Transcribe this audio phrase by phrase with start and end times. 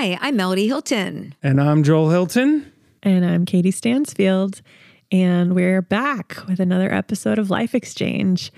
[0.00, 1.34] Hi, I'm Melodye Hilton.
[1.42, 2.72] And I'm Joel Hilton.
[3.02, 4.62] And I'm Katie Stansfield.
[5.10, 8.52] And we're back with another episode of Life Exchange.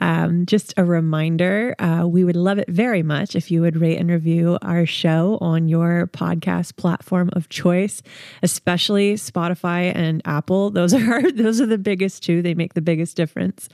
[0.00, 3.98] Um, just a reminder uh, we would love it very much if you would rate
[3.98, 8.02] and review our show on your podcast platform of choice,
[8.42, 10.70] especially Spotify and Apple.
[10.70, 12.42] Those are those are the biggest two.
[12.42, 13.68] They make the biggest difference.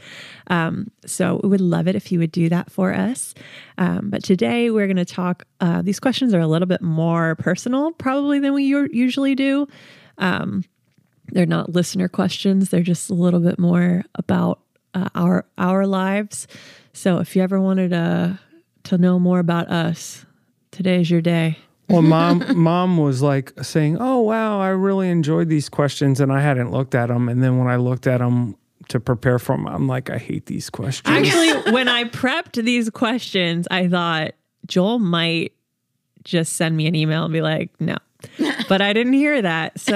[0.49, 3.35] Um, so we would love it if you would do that for us.
[3.79, 5.47] Um, but today we're going to talk.
[5.61, 9.67] Uh, these questions are a little bit more personal, probably than we usually do.
[10.19, 10.65] Um,
[11.33, 12.71] they're not listener questions.
[12.71, 14.61] They're just a little bit more about
[14.95, 16.47] uh, our our lives.
[16.93, 18.39] So if you ever wanted to
[18.85, 20.25] to know more about us,
[20.71, 21.59] today's your day.
[21.89, 26.41] Well, mom, mom was like saying, "Oh wow, I really enjoyed these questions," and I
[26.41, 27.29] hadn't looked at them.
[27.29, 28.57] And then when I looked at them
[28.89, 31.07] to prepare for them, I'm like, I hate these questions.
[31.07, 34.33] Actually, when I prepped these questions, I thought
[34.67, 35.53] Joel might
[36.25, 37.97] just send me an email and be like, "No,
[38.69, 39.79] but I didn't hear that.
[39.79, 39.93] So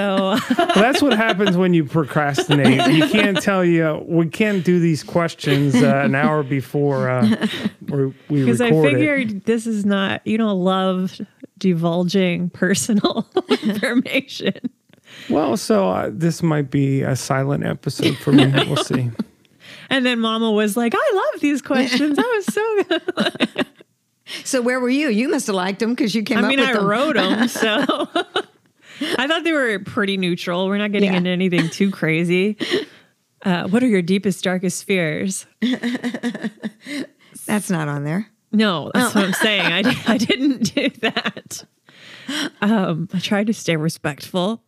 [0.57, 2.93] well, that's what happens when you procrastinate.
[2.93, 7.47] You can't tell you we can't do these questions uh, an hour before uh,
[7.87, 9.45] we because I figured it.
[9.45, 11.19] this is not you don't love
[11.57, 14.55] divulging personal information.
[15.29, 18.47] Well, so uh, this might be a silent episode for me.
[18.47, 19.11] We'll see.
[19.89, 22.17] And then Mama was like, "I love these questions.
[22.17, 23.67] That was so good."
[24.43, 25.09] So where were you?
[25.09, 26.39] You must have liked them because you came.
[26.39, 26.85] I mean, I them.
[26.85, 27.69] wrote them, so
[29.17, 30.67] I thought they were pretty neutral.
[30.67, 31.17] We're not getting yeah.
[31.17, 32.57] into anything too crazy.
[33.43, 35.45] Uh, what are your deepest, darkest fears?
[37.45, 38.27] that's not on there.
[38.51, 39.19] No, that's oh.
[39.19, 39.71] what I'm saying.
[39.71, 41.63] I, I didn't do that.
[42.59, 44.63] Um, I tried to stay respectful.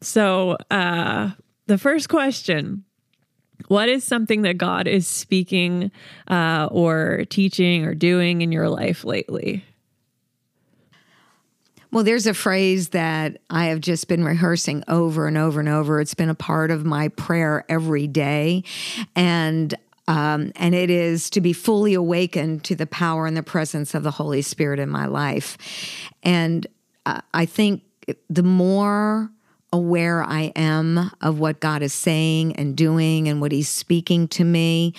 [0.00, 1.32] So, uh,
[1.66, 2.84] the first question
[3.68, 5.90] what is something that God is speaking
[6.26, 9.64] uh, or teaching or doing in your life lately?
[11.90, 16.00] Well, there's a phrase that I have just been rehearsing over and over and over.
[16.00, 18.64] It's been a part of my prayer every day.
[19.16, 19.74] And
[20.06, 24.02] um, and it is to be fully awakened to the power and the presence of
[24.02, 25.58] the Holy Spirit in my life.
[26.22, 26.66] And
[27.04, 27.82] uh, I think
[28.30, 29.30] the more
[29.72, 34.44] aware I am of what God is saying and doing and what He's speaking to
[34.44, 34.94] me,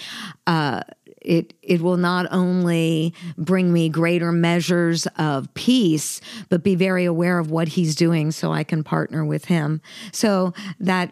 [0.48, 0.82] uh,
[1.22, 7.40] it it will not only bring me greater measures of peace, but be very aware
[7.40, 9.82] of what He's doing, so I can partner with Him.
[10.12, 11.12] So that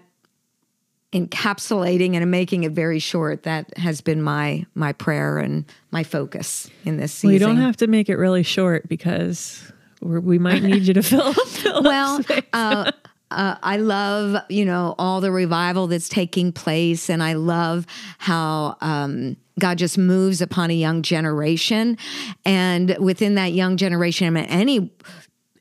[1.14, 6.70] encapsulating and making it very short that has been my my prayer and my focus
[6.84, 7.30] in this season.
[7.30, 11.02] Well, you don't have to make it really short because we might need you to
[11.02, 12.22] fill, fill well
[12.54, 12.92] uh,
[13.32, 17.86] uh, I love, you know, all the revival that's taking place, and I love
[18.18, 21.98] how um, God just moves upon a young generation,
[22.46, 24.92] and within that young generation, I mean, any,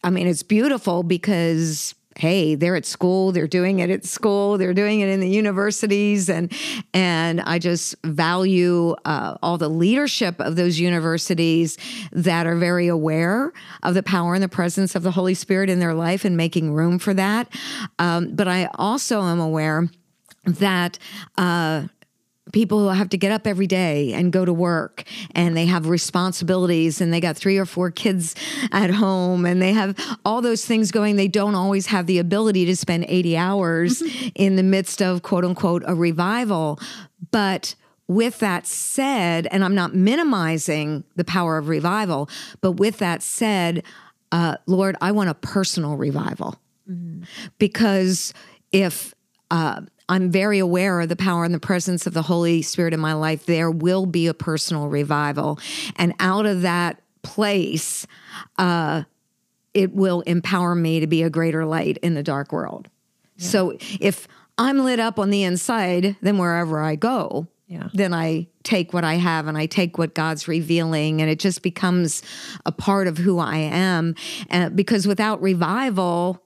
[0.05, 4.75] I mean, it's beautiful because hey they're at school they're doing it at school they're
[4.75, 6.28] doing it in the universities.
[6.28, 6.53] And
[6.94, 11.78] and i just value uh, all the leadership of those universities
[12.12, 15.78] that are very aware of the power and the presence of the holy spirit in
[15.78, 17.49] their life and making room for that.
[17.99, 19.88] Um, but i also am aware
[20.47, 20.99] that
[21.37, 21.84] uh,
[22.56, 25.91] people who have to get up every day and go to work and they have
[25.91, 28.34] responsibilities and they got three or four kids
[28.72, 29.94] at home and they have
[30.25, 34.28] all those things going they don't always have the ability to spend 80 hours mm-hmm.
[34.34, 36.81] in the midst of quote unquote a revival
[37.31, 37.75] but
[38.09, 42.27] with that said and i'm not minimizing the power of revival
[42.62, 43.83] but with that said
[44.33, 46.59] uh, lord i want a personal revival
[46.91, 47.23] mm-hmm.
[47.59, 48.33] because
[48.73, 49.15] if
[49.50, 53.00] uh, I'm very aware of the power and the presence of the Holy Spirit in
[53.00, 53.47] my life.
[53.47, 55.59] There will be a personal revival.
[55.97, 58.06] And out of that place,
[58.59, 59.03] uh,
[59.75, 62.89] it will empower me to be a greater light in the dark world.
[63.37, 63.47] Yeah.
[63.47, 64.28] So if
[64.59, 67.88] I'm lit up on the inside, then wherever I go, yeah.
[67.93, 71.62] then I take what I have and I take what God's revealing, and it just
[71.62, 72.23] becomes
[72.64, 74.14] a part of who I am.
[74.50, 76.43] Uh, because without revival,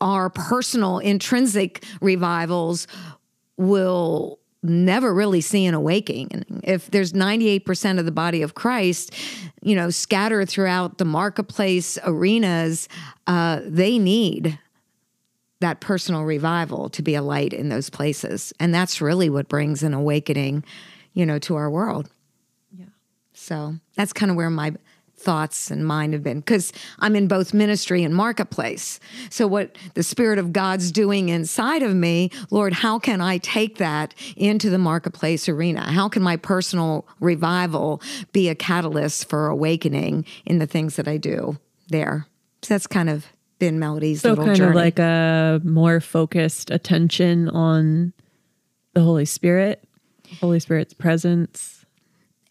[0.00, 2.86] our personal intrinsic revivals
[3.56, 6.60] will never really see an awakening.
[6.64, 9.14] If there's 98% of the body of Christ,
[9.62, 12.88] you know, scattered throughout the marketplace arenas,
[13.26, 14.58] uh, they need
[15.60, 18.52] that personal revival to be a light in those places.
[18.60, 20.64] And that's really what brings an awakening,
[21.14, 22.10] you know, to our world.
[22.76, 22.86] Yeah.
[23.32, 24.74] So that's kind of where my
[25.18, 29.00] thoughts and mine have been because I'm in both ministry and marketplace.
[29.30, 33.78] So, what the Spirit of God's doing inside of me, Lord, how can I take
[33.78, 35.80] that into the marketplace arena?
[35.90, 38.00] How can my personal revival
[38.32, 41.58] be a catalyst for awakening in the things that I do?
[41.88, 42.26] there.
[42.62, 43.26] So that's kind of
[43.58, 44.70] been Melodye's So little kind journey.
[44.70, 48.12] of like a more focused attention on
[48.94, 49.84] the Holy Spirit,
[50.40, 51.84] Holy Spirit's presence.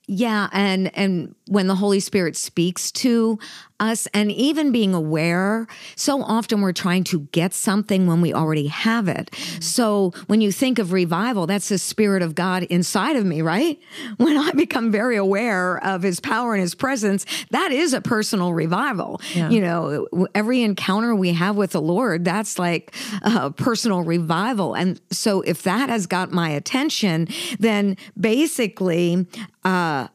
[0.08, 3.38] Yeah, and and when the Holy Spirit speaks to
[3.80, 8.68] us and even being aware, so often we're trying to get something when we already
[8.68, 9.30] have it.
[9.60, 13.80] So when you think of revival, that's the spirit of God inside of me, right?
[14.18, 18.54] When I become very aware of his power and his presence, that is a personal
[18.54, 19.22] revival.
[19.34, 19.50] Yeah.
[19.50, 24.74] You know, every encounter we have with the Lord, that's like a personal revival.
[24.74, 27.28] And so if that has got my attention,
[27.60, 29.28] then basically
[29.64, 30.08] uh,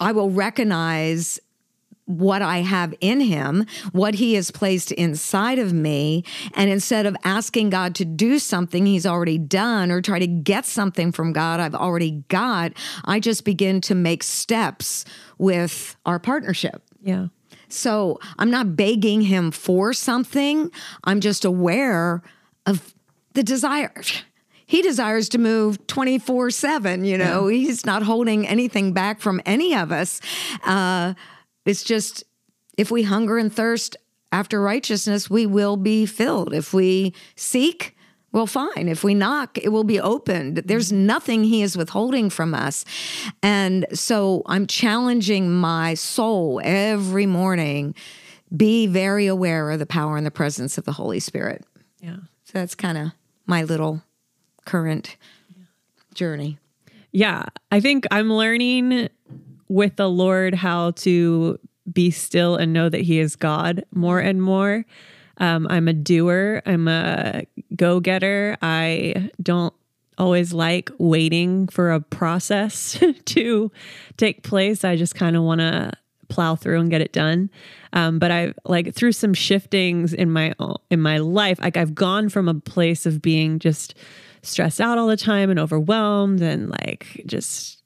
[0.00, 1.40] I will recognize
[2.08, 6.24] what I have in him, what he has placed inside of me.
[6.54, 10.64] And instead of asking God to do something he's already done or try to get
[10.64, 12.72] something from God I've already got,
[13.04, 15.04] I just begin to make steps
[15.36, 16.82] with our partnership.
[17.02, 17.26] Yeah.
[17.68, 20.70] So I'm not begging him for something.
[21.04, 22.22] I'm just aware
[22.64, 22.94] of
[23.34, 23.92] the desire.
[24.68, 27.04] He desires to move 24 7.
[27.04, 30.20] You know, he's not holding anything back from any of us.
[30.62, 31.14] Uh,
[31.64, 32.22] it's just
[32.76, 33.96] if we hunger and thirst
[34.30, 36.52] after righteousness, we will be filled.
[36.52, 37.96] If we seek,
[38.30, 38.88] well, fine.
[38.88, 40.58] If we knock, it will be opened.
[40.58, 42.84] There's nothing he is withholding from us.
[43.42, 47.94] And so I'm challenging my soul every morning
[48.54, 51.64] be very aware of the power and the presence of the Holy Spirit.
[52.00, 52.16] Yeah.
[52.44, 53.12] So that's kind of
[53.46, 54.02] my little
[54.68, 55.16] current
[56.14, 56.58] journey.
[57.10, 57.46] Yeah.
[57.72, 59.08] I think I'm learning
[59.68, 61.58] with the Lord how to
[61.90, 64.84] be still and know that He is God more and more.
[65.38, 67.44] Um, I'm a doer, I'm a
[67.76, 68.58] go getter.
[68.60, 69.72] I don't
[70.18, 73.72] always like waiting for a process to
[74.18, 74.84] take place.
[74.84, 75.92] I just kind of want to
[76.28, 77.48] plow through and get it done.
[77.94, 80.52] Um, but I like through some shiftings in my
[80.90, 83.94] in my life, like I've gone from a place of being just
[84.42, 87.82] stressed out all the time and overwhelmed and like just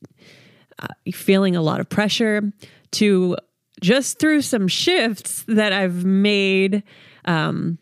[0.79, 2.53] uh, feeling a lot of pressure
[2.93, 3.37] to
[3.81, 6.83] just through some shifts that I've made.
[7.25, 7.79] Um,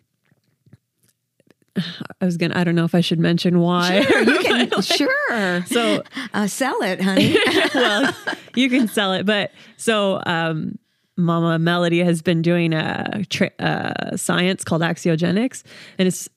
[2.20, 2.58] I was gonna.
[2.58, 4.02] I don't know if I should mention why.
[4.02, 5.64] Sure, you can, sure.
[5.67, 6.02] So
[6.34, 7.37] Uh, sell it, honey.
[7.75, 8.14] well,
[8.55, 9.26] you can sell it.
[9.26, 10.78] But so, um,
[11.17, 15.62] Mama Melodye has been doing a, tra- a science called axiogenics,
[15.99, 16.28] and it's.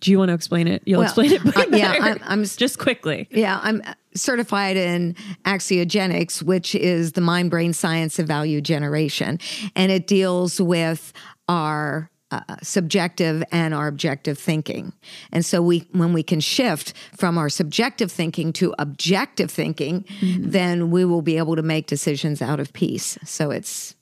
[0.00, 0.82] Do you want to explain it?
[0.86, 1.56] You'll Well, explain it.
[1.56, 1.92] uh, yeah.
[2.00, 3.28] I'm- I'm- just quickly.
[3.30, 3.82] Yeah, I'm
[4.14, 9.38] certified in axiogenics, which is the mind brain science of value generation.
[9.76, 11.12] And it deals with
[11.48, 14.92] our uh, subjective and our objective thinking.
[15.32, 20.90] And so we when we can shift from our subjective thinking to objective thinking, then
[20.90, 23.18] we will be able to make decisions out of peace.
[23.24, 23.94] So it's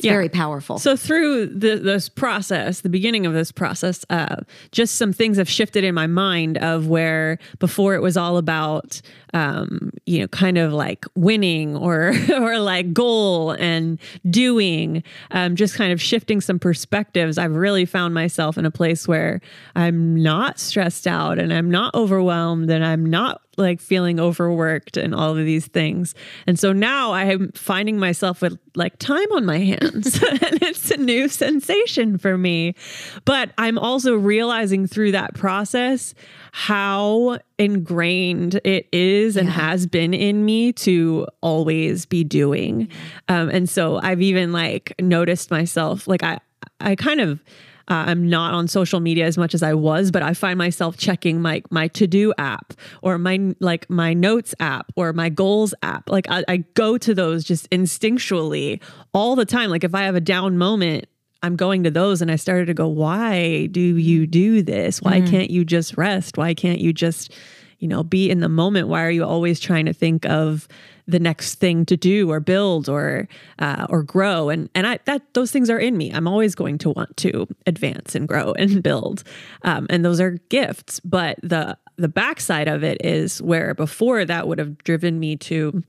[0.00, 0.12] it's Yeah.
[0.12, 0.78] very powerful.
[0.78, 4.36] So through the, this process, the beginning of this process, uh,
[4.72, 9.02] just some things have shifted in my mind of where before it was all about,
[9.32, 13.98] um, you know, kind of like winning or or like goal and
[14.28, 17.38] doing, um, just kind of shifting some perspectives.
[17.38, 19.40] I've really found myself in a place where
[19.76, 25.14] I'm not stressed out and I'm not overwhelmed and I'm not like feeling overworked and
[25.14, 26.14] all of these things.
[26.46, 30.90] And so now I am finding myself with like time on my hands and it's
[30.90, 32.74] a new sensation for me.
[33.24, 36.14] But I'm also realizing through that process
[36.52, 42.88] how ingrained it is and has been in me to always be doing.
[43.28, 46.40] Um, and so I've even like noticed myself like I
[46.80, 47.40] I kind of
[47.88, 50.96] uh, I'm not on social media as much as I was, but I find myself
[50.96, 55.74] checking my my to do app or my like my notes app or my goals
[55.82, 56.08] app.
[56.08, 58.80] Like I, I go to those just instinctually
[59.12, 59.70] all the time.
[59.70, 61.06] Like if I have a down moment,
[61.42, 65.00] I'm going to those, and I started to go, why do you do this?
[65.00, 66.36] Why can't you just rest?
[66.36, 67.32] Why can't you just
[67.78, 68.88] you know be in the moment?
[68.88, 70.68] Why are you always trying to think of
[71.06, 73.26] the next thing to do or build or
[73.58, 74.50] uh, or grow?
[74.50, 76.12] And and I that those things are in me.
[76.12, 79.24] I'm always going to want to advance and grow and build.
[79.62, 81.00] Um, and those are gifts.
[81.00, 85.82] But the the backside of it is where before that would have driven me to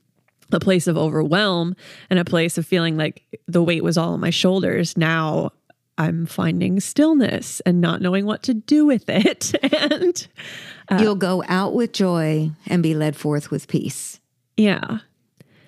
[0.54, 1.76] a place of overwhelm
[2.10, 5.52] and a place of feeling like the weight was all on my shoulders now
[5.98, 10.28] I'm finding stillness and not knowing what to do with it and
[10.90, 14.20] uh, You'll go out with joy and be led forth with peace.
[14.58, 15.00] Yeah.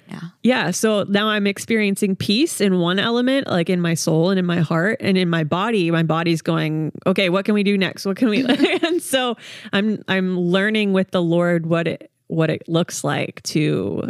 [0.10, 0.22] Yeah.
[0.44, 0.72] Yeah.
[0.72, 4.60] So now I'm experiencing peace in one element, like in my soul and in my
[4.60, 5.92] heart and in my body.
[5.92, 8.06] My body's going, okay, what can we do next?
[8.06, 8.46] What can we
[8.84, 9.38] and so
[9.72, 14.10] I'm I'm learning with the Lord what it what it looks like to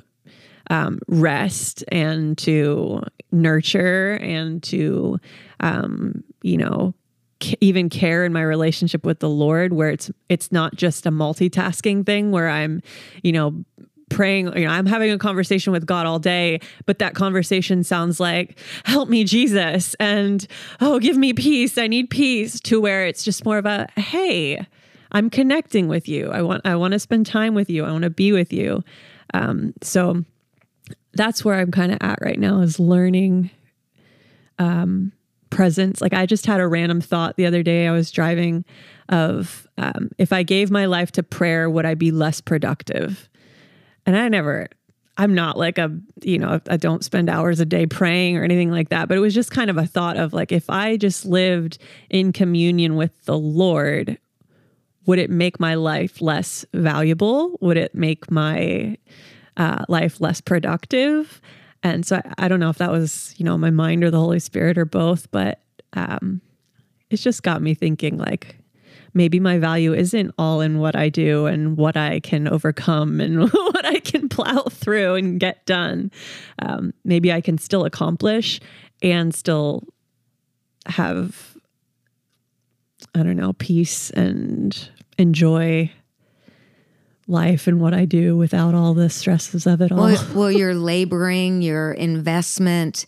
[0.70, 3.02] um, rest and to
[3.32, 5.20] nurture and to,
[5.60, 6.94] um, you know,
[7.60, 12.06] even care in my relationship with the Lord, where it's it's not just a multitasking
[12.06, 12.82] thing where I'm,
[13.22, 13.64] you know,
[14.10, 18.20] praying, you know, I'm having a conversation with God all day, but that conversation sounds
[18.20, 20.46] like, help me, Jesus, and
[20.80, 21.78] oh, give me peace.
[21.78, 24.66] I need peace, to where it's just more of a, hey,
[25.12, 26.30] I'm connecting with you.
[26.30, 27.86] I want I want to spend time with you.
[27.86, 28.84] I want to be with you.
[29.34, 30.24] Um, so
[31.14, 33.52] that's where I'm kind of at right now is learning
[34.60, 35.12] um,
[35.50, 36.02] presence.
[36.02, 37.88] Like I just had a random thought the other day.
[37.88, 38.66] I was driving
[39.10, 43.30] of um, if I gave my life to prayer, would I be less productive?
[44.06, 44.68] And I never,
[45.18, 48.72] I'm not like a, you know, I don't spend hours a day praying or anything
[48.72, 49.08] like that.
[49.08, 51.78] But it was just kind of a thought of like, if I just lived
[52.10, 54.18] in communion with the Lord,
[55.06, 57.58] would it make my life less valuable?
[57.62, 58.98] Would it make my
[59.58, 61.42] uh, life less productive?
[61.84, 64.20] And so I, I, don't know if that was, you know, my mind or the
[64.20, 65.60] Holy Spirit or both, but
[65.94, 66.42] um,
[67.10, 68.58] it's just got me thinking like,
[69.14, 73.42] maybe my value isn't all in what I do and what I can overcome and
[73.54, 76.12] what I can plow through and get done.
[76.60, 78.60] Um, maybe I can still accomplish
[79.02, 79.84] and still
[80.88, 81.58] have,
[83.14, 85.92] I don't know, peace and enjoy
[87.28, 90.00] life and what I do without all the stresses of it all.
[90.00, 93.06] Well, well your laboring, your investment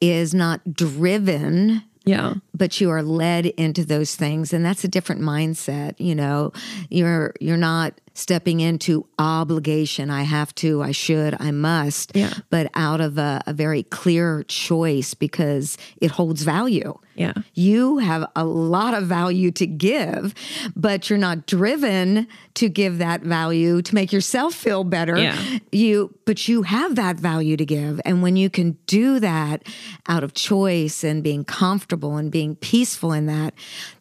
[0.00, 2.34] is not driven yeah.
[2.54, 6.52] But you are led into those things and that's a different mindset, you know.
[6.88, 10.10] You're you're not stepping into obligation.
[10.10, 12.12] I have to, I should, I must.
[12.14, 12.34] Yeah.
[12.50, 16.98] But out of a, a very clear choice because it holds value.
[17.14, 17.32] Yeah.
[17.54, 20.34] You have a lot of value to give,
[20.76, 25.16] but you're not driven to give that value to make yourself feel better.
[25.18, 25.58] Yeah.
[25.72, 28.00] You but you have that value to give.
[28.04, 29.64] And when you can do that
[30.06, 33.54] out of choice and being comfortable and being peaceful in that,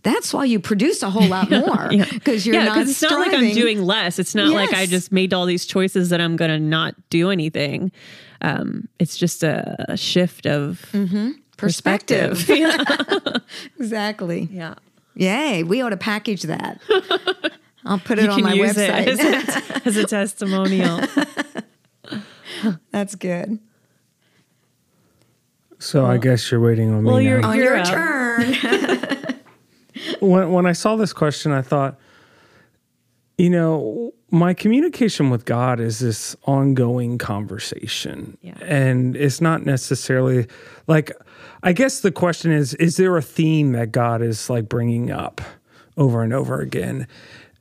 [0.03, 1.89] that's why you produce a whole lot more.
[1.89, 2.53] Because yeah.
[2.53, 4.06] you're yeah, not it's not like I'm doing less.
[4.07, 4.53] It's not yes.
[4.53, 7.91] like I just made all these choices that I'm gonna not do anything.
[8.41, 12.45] Um, it's just a, a shift of mm-hmm perspective.
[12.45, 13.41] perspective.
[13.79, 14.47] exactly.
[14.51, 14.75] Yeah.
[15.15, 15.63] Yay.
[15.63, 16.79] We ought to package that.
[17.85, 21.01] I'll put it you on my website as a, as a testimonial.
[22.91, 23.59] That's good.
[25.79, 27.49] So well, I guess you're waiting on well, me Well, you're, now.
[27.49, 28.53] On you're your turn.
[30.19, 31.97] when when I saw this question, I thought,
[33.37, 38.37] you know, my communication with God is this ongoing conversation.
[38.41, 38.57] Yeah.
[38.61, 40.47] And it's not necessarily
[40.87, 41.11] like,
[41.63, 45.41] I guess the question is, is there a theme that God is like bringing up
[45.97, 47.07] over and over again?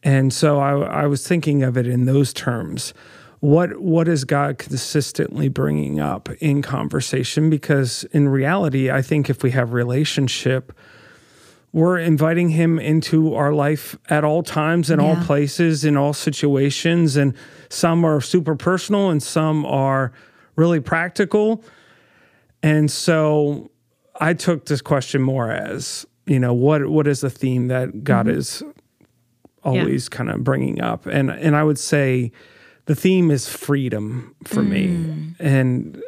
[0.02, 2.94] And so I, I was thinking of it in those terms.
[3.40, 7.50] What what is God consistently bringing up in conversation?
[7.50, 10.72] Because in reality, I think if we have relationship,
[11.76, 15.06] we're inviting him into our life at all times in yeah.
[15.06, 17.34] all places in all situations and
[17.68, 20.10] some are super personal and some are
[20.56, 21.62] really practical
[22.62, 23.70] and so
[24.18, 28.24] i took this question more as you know what what is the theme that god
[28.24, 28.38] mm-hmm.
[28.38, 28.62] is
[29.62, 30.16] always yeah.
[30.16, 32.32] kind of bringing up and and i would say
[32.86, 34.68] the theme is freedom for mm.
[34.68, 36.02] me and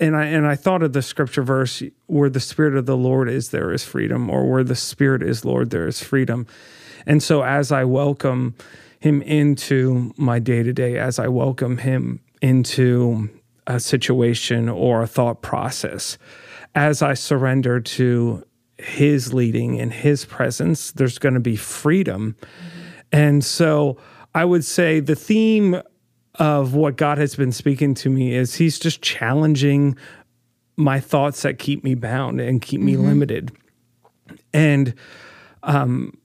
[0.00, 3.28] and I and I thought of the scripture verse where the spirit of the Lord
[3.28, 6.46] is there is freedom or where the spirit is Lord there is freedom.
[7.06, 8.54] And so as I welcome
[8.98, 13.30] him into my day-to-day as I welcome him into
[13.66, 16.18] a situation or a thought process
[16.74, 18.44] as I surrender to
[18.78, 22.36] his leading and his presence there's going to be freedom.
[22.40, 22.80] Mm-hmm.
[23.12, 23.98] And so
[24.34, 25.82] I would say the theme
[26.36, 29.96] of what God has been speaking to me is He's just challenging
[30.76, 33.06] my thoughts that keep me bound and keep me mm-hmm.
[33.06, 33.52] limited.
[34.52, 34.94] And
[35.62, 36.16] um,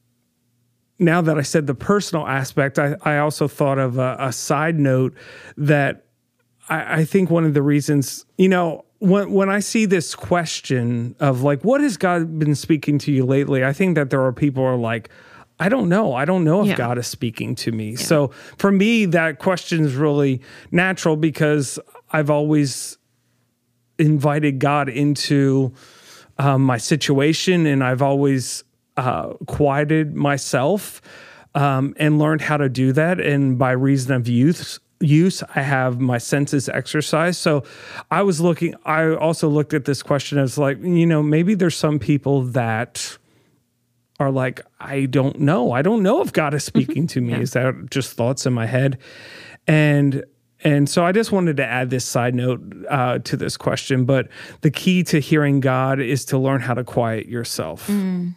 [1.00, 4.80] now that I said the personal aspect, I, I also thought of a, a side
[4.80, 5.14] note
[5.58, 6.06] that
[6.70, 11.16] I, I think one of the reasons, you know, when when I see this question
[11.20, 13.64] of like, what has God been speaking to you lately?
[13.64, 15.10] I think that there are people who are like,
[15.60, 16.14] I don't know.
[16.14, 16.76] I don't know if yeah.
[16.76, 17.92] God is speaking to me.
[17.92, 17.98] Yeah.
[17.98, 21.80] So for me, that question is really natural because
[22.12, 22.98] I've always
[23.98, 25.74] invited God into
[26.38, 28.64] um, my situation and I've always
[28.98, 31.02] uh, quieted myself
[31.54, 33.20] um, and learned how to do that.
[33.20, 37.64] And by reason of youth, use i have my senses exercised so
[38.12, 41.76] i was looking i also looked at this question as like you know maybe there's
[41.76, 43.18] some people that
[44.20, 45.72] are like, I don't know.
[45.72, 46.82] I don't know if God is mm-hmm.
[46.82, 47.34] speaking to me.
[47.34, 47.40] Yeah.
[47.40, 48.98] Is that just thoughts in my head?
[49.68, 50.24] And
[50.64, 54.06] and so I just wanted to add this side note uh, to this question.
[54.06, 54.30] But
[54.62, 57.88] the key to hearing God is to learn how to quiet yourself.
[57.88, 58.36] Mm.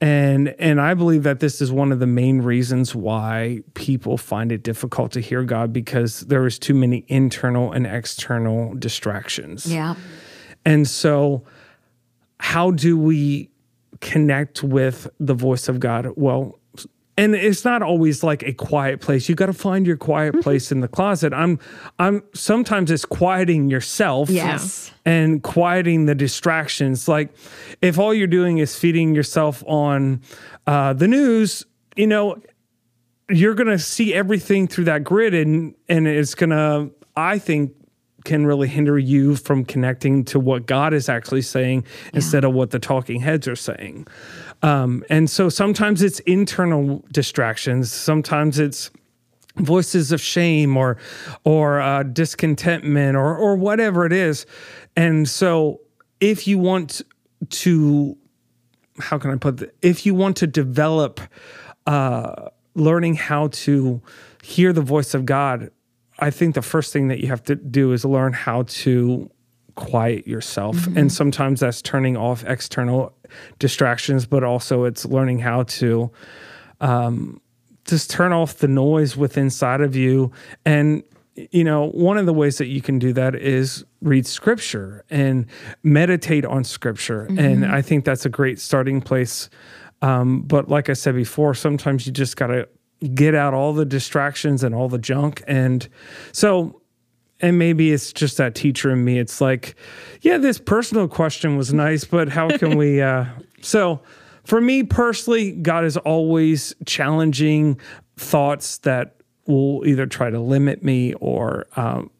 [0.00, 4.52] And and I believe that this is one of the main reasons why people find
[4.52, 9.66] it difficult to hear God because there is too many internal and external distractions.
[9.66, 9.96] Yeah.
[10.64, 11.44] And so
[12.38, 13.50] how do we
[14.00, 16.08] connect with the voice of God?
[16.16, 16.58] Well,
[17.18, 19.28] and it's not always like a quiet place.
[19.28, 20.42] You got to find your quiet mm-hmm.
[20.42, 21.32] place in the closet.
[21.34, 21.58] I'm
[21.98, 24.30] I'm sometimes it's quieting yourself.
[24.30, 24.92] Yes.
[25.04, 27.08] And quieting the distractions.
[27.08, 27.30] Like
[27.82, 30.22] if all you're doing is feeding yourself on
[30.68, 31.66] uh, the news,
[31.96, 32.40] you know,
[33.28, 37.74] you're gonna see everything through that grid and and it's gonna, I think,
[38.28, 42.10] can really hinder you from connecting to what God is actually saying yeah.
[42.14, 44.06] instead of what the talking heads are saying.
[44.62, 48.90] Um, and so sometimes it's internal distractions, sometimes it's
[49.56, 50.98] voices of shame or
[51.42, 54.46] or uh, discontentment or or whatever it is.
[54.94, 55.80] And so
[56.20, 57.02] if you want
[57.50, 58.16] to
[59.00, 59.74] how can I put it?
[59.80, 61.20] If you want to develop
[61.86, 64.02] uh, learning how to
[64.42, 65.70] hear the voice of God,
[66.18, 69.30] I think the first thing that you have to do is learn how to
[69.74, 70.76] quiet yourself.
[70.76, 70.98] Mm-hmm.
[70.98, 73.12] And sometimes that's turning off external
[73.60, 76.10] distractions, but also it's learning how to
[76.80, 77.40] um,
[77.84, 80.32] just turn off the noise within inside of you.
[80.64, 81.04] And,
[81.36, 85.46] you know, one of the ways that you can do that is read scripture and
[85.84, 87.26] meditate on scripture.
[87.26, 87.38] Mm-hmm.
[87.38, 89.48] And I think that's a great starting place.
[90.02, 92.68] Um, but like I said before, sometimes you just got to
[93.14, 95.42] get out all the distractions and all the junk.
[95.46, 95.88] And
[96.32, 96.80] so
[97.40, 99.18] and maybe it's just that teacher in me.
[99.18, 99.76] It's like,
[100.22, 103.02] yeah, this personal question was nice, but how can we?
[103.08, 103.26] Uh,
[103.62, 104.00] so,
[104.44, 107.80] for me personally, God is always challenging
[108.16, 112.10] thoughts that will either try to limit me or um,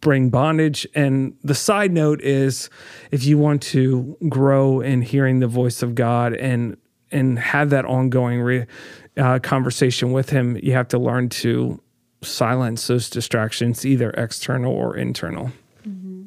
[0.00, 0.86] bring bondage.
[0.94, 2.70] And the side note is,
[3.10, 6.76] if you want to grow in hearing the voice of God and
[7.12, 8.66] and have that ongoing re,
[9.16, 11.80] uh, conversation with Him, you have to learn to
[12.22, 15.52] silence those distractions, either external or internal.
[15.86, 16.24] Mm-hmm.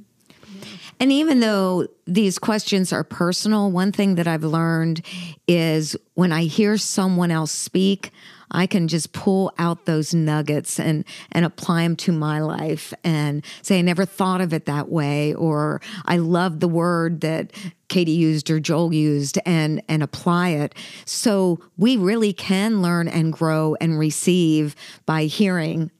[0.99, 5.05] And even though these questions are personal, one thing that I've learned
[5.47, 8.11] is when I hear someone else speak,
[8.51, 13.45] I can just pull out those nuggets and and apply them to my life and
[13.61, 17.51] say I never thought of it that way or I love the word that
[17.87, 20.75] Katie used or Joel used and and apply it.
[21.05, 25.91] So we really can learn and grow and receive by hearing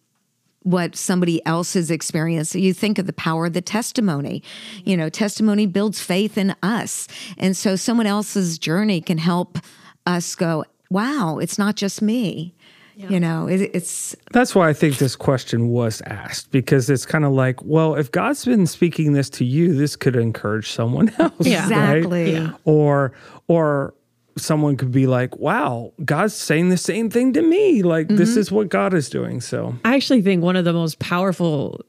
[0.64, 2.54] what somebody else's experience.
[2.54, 4.44] You think of the power of the testimony.
[4.84, 7.08] You know, testimony builds faith in us.
[7.38, 9.58] And so someone else's journey can help
[10.06, 12.54] us go, wow, it's not just me.
[12.96, 13.10] Yeah.
[13.12, 14.14] You know, it, it's.
[14.34, 18.12] That's why I think this question was asked because it's kind of like, well, if
[18.12, 21.34] God's been speaking this to you, this could encourage someone else.
[21.40, 21.64] Yeah.
[21.64, 22.34] Exactly.
[22.34, 22.44] Right?
[22.44, 22.52] Yeah.
[22.66, 23.14] Or,
[23.48, 23.94] or,
[24.38, 27.84] someone could be like, wow, God's saying the same thing to me.
[27.84, 28.16] Like, mm-hmm.
[28.16, 29.42] this is what God is doing.
[29.42, 31.82] So, I actually think one of the most powerful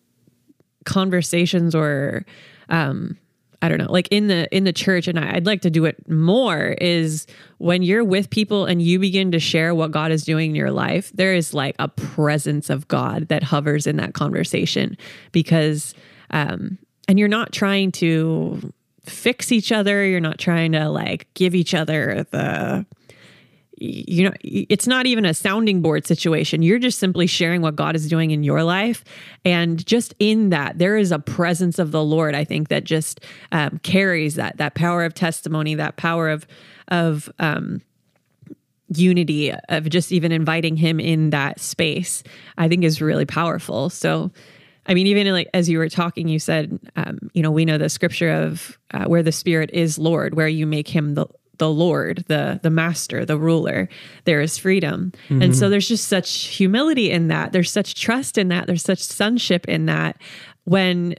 [0.85, 2.25] conversations or,
[2.69, 3.19] um,
[3.63, 5.85] I don't know, like in the in the church, and I, would like to do
[5.85, 6.77] it more.
[6.81, 7.27] Is
[7.59, 10.71] when you're with people and you begin to share what God is doing in your
[10.71, 14.97] life, there is like a presence of God that hovers in that conversation
[15.33, 15.95] because,
[16.31, 18.73] um, and you're not trying to
[19.05, 20.07] fix each other.
[20.07, 22.87] You're not trying to like give each other the
[23.81, 26.63] you know it's not even a sounding board situation.
[26.63, 29.05] You're just simply sharing what god is doing in your life.
[29.45, 33.21] And just in that there is a presence of the lord i think that just
[33.53, 36.47] um, carries that that power of testimony that power of
[36.89, 37.81] of um,
[38.95, 42.23] unity of just even inviting him in that space
[42.59, 43.89] i think is really powerful.
[43.89, 44.31] So
[44.87, 47.79] I mean, even like as you were talking, you said, um, you know, we know
[47.79, 51.27] the scripture of uh, where the Spirit is Lord, where you make him the
[51.61, 53.89] the Lord, the the master, the ruler,
[54.25, 55.13] there is freedom.
[55.29, 55.43] Mm-hmm.
[55.43, 57.53] And so there's just such humility in that.
[57.53, 58.67] There's such trust in that.
[58.67, 60.21] There's such sonship in that
[60.65, 61.15] when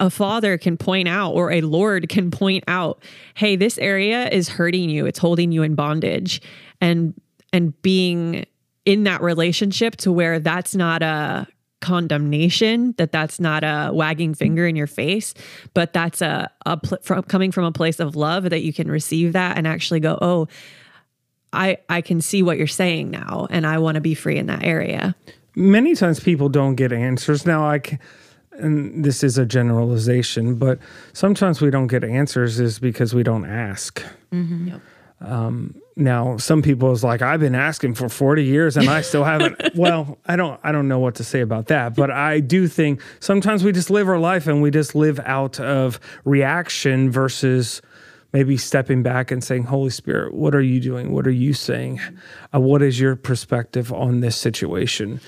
[0.00, 4.48] a father can point out or a lord can point out, "Hey, this area is
[4.48, 5.06] hurting you.
[5.06, 6.42] It's holding you in bondage."
[6.80, 7.14] And
[7.52, 8.46] and being
[8.84, 11.46] in that relationship to where that's not a
[11.82, 15.34] condemnation that that's not a wagging finger in your face
[15.74, 18.90] but that's a, a pl- from, coming from a place of love that you can
[18.90, 20.48] receive that and actually go oh
[21.52, 24.46] i i can see what you're saying now and i want to be free in
[24.46, 25.14] that area
[25.56, 27.98] many times people don't get answers now i can
[28.52, 30.78] and this is a generalization but
[31.12, 34.68] sometimes we don't get answers is because we don't ask mm-hmm.
[34.68, 34.80] yep.
[35.20, 39.24] um, Now, some people is like, I've been asking for 40 years and I still
[39.24, 39.60] haven't.
[39.74, 43.00] well, I don't I don't know what to say about that, but I do think
[43.20, 47.82] sometimes we just live our life and we just live out of reaction versus
[48.32, 51.12] maybe stepping back and saying, Holy Spirit, what are you doing?
[51.12, 52.00] What are you saying?
[52.54, 55.20] Uh, what is your perspective on this situation?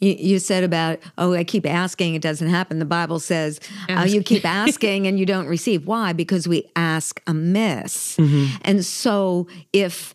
[0.00, 2.78] You, you, said about, oh, I keep asking, it doesn't happen.
[2.78, 3.58] The Bible says,
[3.88, 5.86] uh, you keep asking and you don't receive.
[5.86, 6.12] Why?
[6.12, 8.16] Because we ask amiss.
[8.16, 8.56] Mm-hmm.
[8.62, 10.14] And so if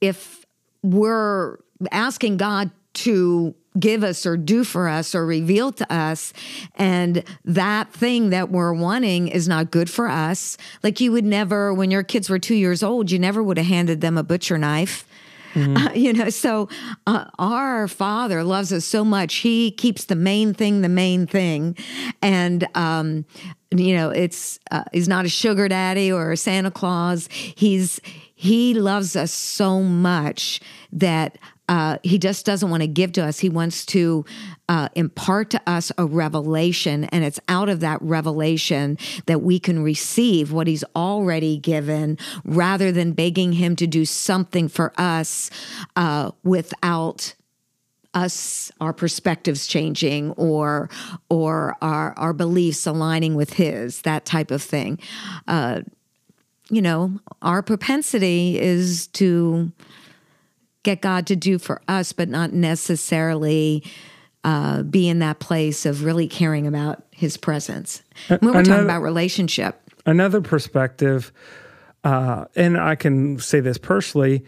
[0.00, 0.46] if
[0.82, 1.58] we're
[1.92, 6.32] asking God to give us or do for us or reveal to us
[6.74, 11.72] and that thing that we're wanting is not good for us like you would never
[11.72, 14.58] when your kids were 2 years old you never would have handed them a butcher
[14.58, 15.06] knife
[15.54, 15.76] Mm-hmm.
[15.76, 16.68] Uh, you know, so
[17.06, 19.36] uh, our Father loves us so much.
[19.36, 21.76] He keeps the main thing the main thing,
[22.22, 23.24] and um,
[23.70, 27.28] you know, it's uh, he's not a sugar daddy or a Santa Claus.
[27.30, 28.00] He's
[28.34, 30.60] he loves us so much
[30.92, 31.36] that
[31.70, 33.38] uh, he just doesn't want to give to us.
[33.38, 34.24] He wants to
[34.68, 39.80] uh, impart to us a revelation, and it's out of that revelation that we can
[39.80, 45.48] receive what he's already given rather than begging him to do something for us
[45.94, 47.34] uh, without
[48.14, 50.90] us our perspectives changing or
[51.28, 54.98] or our our beliefs aligning with his that type of thing
[55.46, 55.80] uh,
[56.70, 59.70] you know our propensity is to
[60.82, 63.84] get God to do for us, but not necessarily
[64.44, 68.02] uh, be in that place of really caring about His presence.
[68.28, 71.32] When we're another, talking about relationship, another perspective,
[72.04, 74.44] uh, and I can say this personally.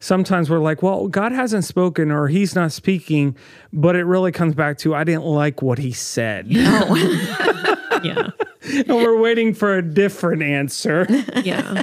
[0.00, 3.36] Sometimes we're like, well, God hasn't spoken or he's not speaking,
[3.72, 6.48] but it really comes back to I didn't like what he said.
[6.48, 6.94] No.
[8.04, 8.30] yeah.
[8.62, 11.04] and we're waiting for a different answer.
[11.42, 11.82] Yeah.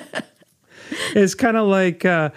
[1.13, 2.29] it's kind of like, uh,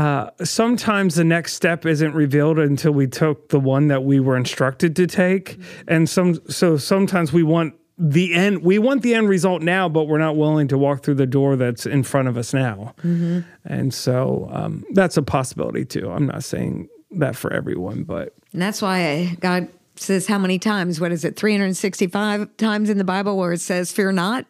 [0.00, 4.34] uh, sometimes the next step isn't revealed until we took the one that we were
[4.34, 5.82] instructed to take, mm-hmm.
[5.88, 10.04] and some so sometimes we want the end we want the end result now but
[10.04, 12.94] we're not willing to walk through the door that's in front of us now.
[13.02, 13.40] Mm-hmm.
[13.66, 16.10] and so um, that's a possibility too.
[16.10, 20.98] I'm not saying that for everyone but and that's why god says how many times?
[20.98, 21.36] What is it?
[21.36, 24.46] 365 times in the bible where it says fear not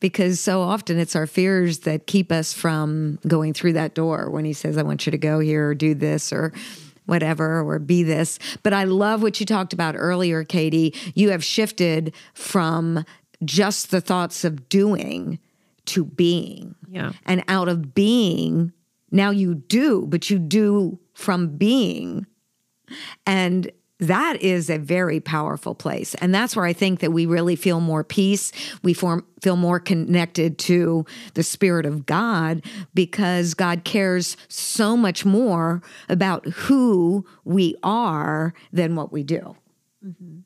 [0.00, 4.44] because so often it's our fears that keep us from going through that door when
[4.44, 6.52] he says, I want you to go here or do this or
[7.06, 8.38] whatever or be this.
[8.62, 10.94] But I love what you talked about earlier, Katie.
[11.14, 13.04] You have shifted from
[13.44, 15.38] just the thoughts of doing
[15.86, 16.74] to being.
[16.88, 17.12] Yeah.
[17.26, 18.72] And out of being,
[19.10, 22.26] now you do, but you do from being.
[23.26, 26.14] And that is a very powerful place.
[26.16, 28.50] And that's where I think that we really feel more peace.
[28.82, 32.62] We form, feel more connected to the Spirit of God
[32.94, 39.56] because God cares so much more about who we are than what we do.
[40.04, 40.40] Mm-hmm.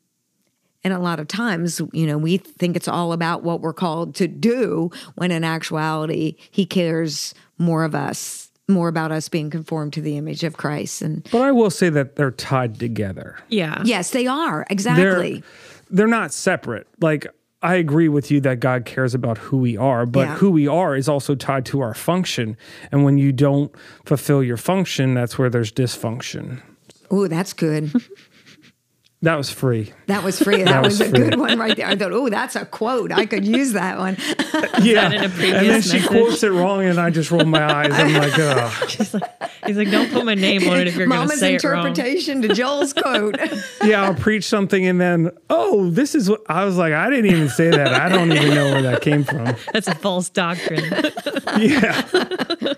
[0.83, 4.13] And a lot of times, you know, we think it's all about what we're called
[4.15, 9.93] to do when in actuality, He cares more of us more about us being conformed
[9.93, 11.01] to the image of Christ.
[11.01, 13.37] And but I will say that they're tied together.
[13.49, 13.81] Yeah.
[13.85, 15.33] Yes, they are exactly.
[15.33, 15.43] They're,
[15.91, 16.87] they're not separate.
[16.99, 17.27] Like
[17.61, 20.35] I agree with you that God cares about who we are, but yeah.
[20.35, 22.57] who we are is also tied to our function.
[22.91, 23.73] And when you don't
[24.05, 26.61] fulfill your function, that's where there's dysfunction.
[27.09, 27.91] Oh, that's good.
[29.21, 29.91] That was free.
[30.05, 30.57] That was free.
[30.57, 31.87] That, that was, was, a good one right there.
[31.87, 33.11] I thought, oh, that's a quote.
[33.11, 34.17] I could use that one.
[34.83, 35.09] yeah.
[35.11, 37.91] and then she quotes it wrong, and I just roll my eyes.
[37.91, 38.85] I'm like, oh.
[38.87, 39.23] She's like,
[39.65, 41.77] he's like, don't put my name on it if you're going to say it wrong.
[41.77, 43.37] Mama's interpretation to Joel's quote.
[43.83, 46.93] yeah, I'll preach something, and then, oh, this is what I was like.
[46.93, 47.93] I didn't even say that.
[47.93, 49.55] I don't even know where that came from.
[49.73, 50.83] That's a false doctrine.
[51.57, 52.75] yeah.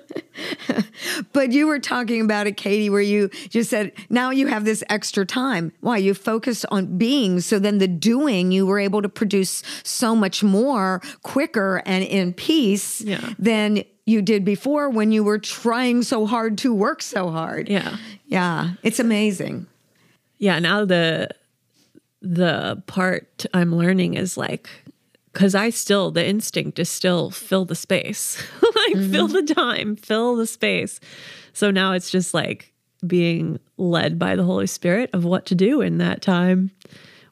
[1.34, 4.84] but you were talking about it, Katie, where you just said, now you have this
[4.90, 5.72] extra time.
[5.82, 5.98] Why?
[5.98, 7.40] You focused on being.
[7.40, 12.34] So then the doing, you were able to produce so much more quicker and in
[12.34, 13.34] peace yeah.
[13.40, 17.68] than you did before when you were trying so hard to work so hard.
[17.68, 17.98] Yeah.
[18.26, 18.72] Yeah.
[18.84, 19.68] It's amazing.
[20.38, 20.60] Yeah.
[20.60, 21.30] Now the,
[22.22, 24.70] the part I'm learning is like,
[25.38, 28.42] because I still, the instinct is still fill the space,
[28.94, 29.12] mm-hmm.
[29.12, 31.00] fill the time, fill the space.
[31.54, 32.74] So now it's just like
[33.06, 36.72] being led by the Holy Spirit of what to do in that time,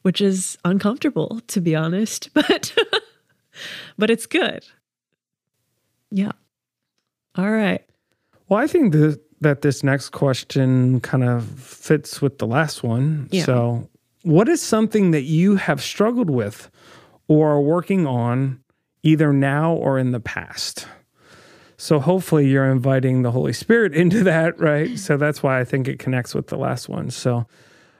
[0.02, 2.74] which is uncomfortable, to be honest, but,
[3.98, 4.64] but it's good.
[6.10, 6.32] Yeah.
[7.36, 7.84] All right.
[8.48, 13.28] Well, I think that that this next question kind of fits with the last one.
[13.30, 13.44] Yeah.
[13.44, 13.90] So,
[14.22, 16.70] what is something that you have struggled with
[17.28, 18.60] or are working on
[19.02, 20.86] either now or in the past.
[21.76, 24.98] So hopefully you're inviting the Holy Spirit into that, right?
[24.98, 27.10] So that's why I think it connects with the last one.
[27.10, 27.46] So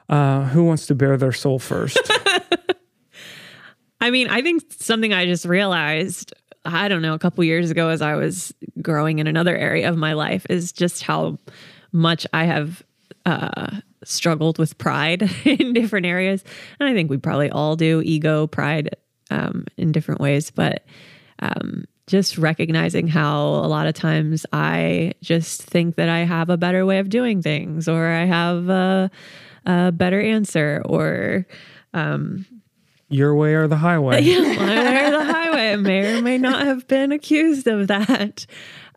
[0.09, 1.99] uh, who wants to bear their soul first?
[4.01, 6.33] I mean, I think something I just realized,
[6.65, 9.97] I don't know, a couple years ago as I was growing in another area of
[9.97, 11.39] my life is just how
[11.93, 12.83] much I have
[13.25, 16.45] uh, struggled with pride in different areas.
[16.79, 18.97] And I think we probably all do ego, pride
[19.31, 20.51] um, in different ways.
[20.51, 20.85] But
[21.41, 26.57] um, just recognizing how a lot of times I just think that I have a
[26.57, 29.11] better way of doing things or I have a,
[29.64, 31.47] a better answer or
[31.95, 32.47] um,
[33.09, 34.23] your way or the highway.
[34.23, 35.73] Yeah, my way or the highway.
[35.73, 38.47] I may or may not have been accused of that.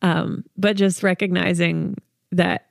[0.01, 1.97] Um, but just recognizing
[2.31, 2.68] that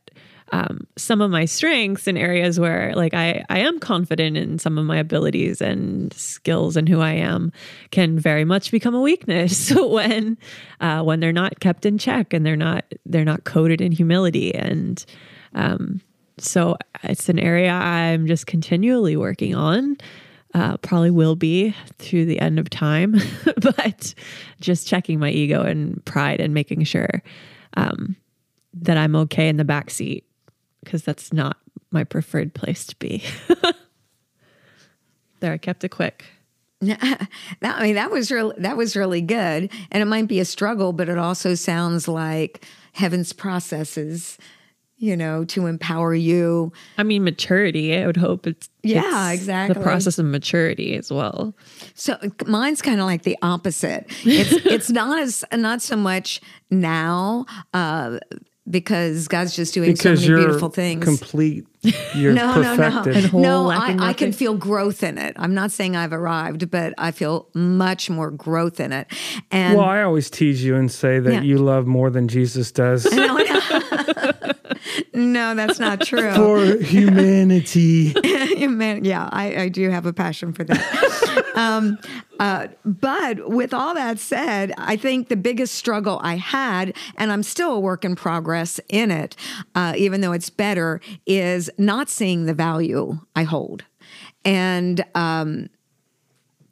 [0.53, 4.79] um, some of my strengths in areas where like I, I am confident in some
[4.79, 7.53] of my abilities and skills and who I am
[7.91, 10.39] can very much become a weakness when
[10.81, 14.55] uh, when they're not kept in check and they're not they're not coded in humility
[14.55, 15.05] and
[15.55, 16.01] um,
[16.39, 19.97] so it's an area I'm just continually working on.
[20.55, 23.17] Uh, probably will be through the end of time,
[23.61, 24.15] but
[24.61, 27.23] just checking my ego and pride and making sure
[27.77, 28.17] um,
[28.73, 30.25] that I'm okay in the back seat
[30.83, 31.59] because that's not
[31.91, 33.23] my preferred place to be.
[35.41, 36.25] there, I kept it quick.
[36.81, 37.29] that,
[37.63, 40.93] I mean, that was really that was really good, and it might be a struggle,
[40.93, 44.39] but it also sounds like heaven's processes,
[44.97, 46.73] you know, to empower you.
[46.97, 47.97] I mean, maturity.
[47.97, 51.53] I would hope it's yeah, it's exactly the process of maturity as well.
[51.95, 54.07] So mine's kind of like the opposite.
[54.25, 57.47] It's it's not as not so much now.
[57.75, 58.21] Uh,
[58.71, 61.05] because God's just doing because so many beautiful things.
[61.05, 61.67] Complete.
[62.15, 63.33] You're no, perfected.
[63.33, 63.71] no, no, no.
[63.71, 65.35] I, I can feel growth in it.
[65.39, 69.07] I'm not saying I've arrived, but I feel much more growth in it.
[69.51, 71.41] And well, I always tease you and say that Yeah.
[71.43, 73.61] you love more than Jesus does no, no.
[75.15, 76.33] no, that's not true.
[76.35, 78.15] for humanity.
[78.59, 81.53] Yeah, I, I do have a passion for that.
[81.55, 81.99] um,
[82.41, 87.43] uh, but with all that said, I think the biggest struggle I had, and I'm
[87.43, 89.37] still a work in progress in it,
[89.75, 93.85] uh, even though it's better, is not seeing the value I hold.
[94.45, 95.69] And, um,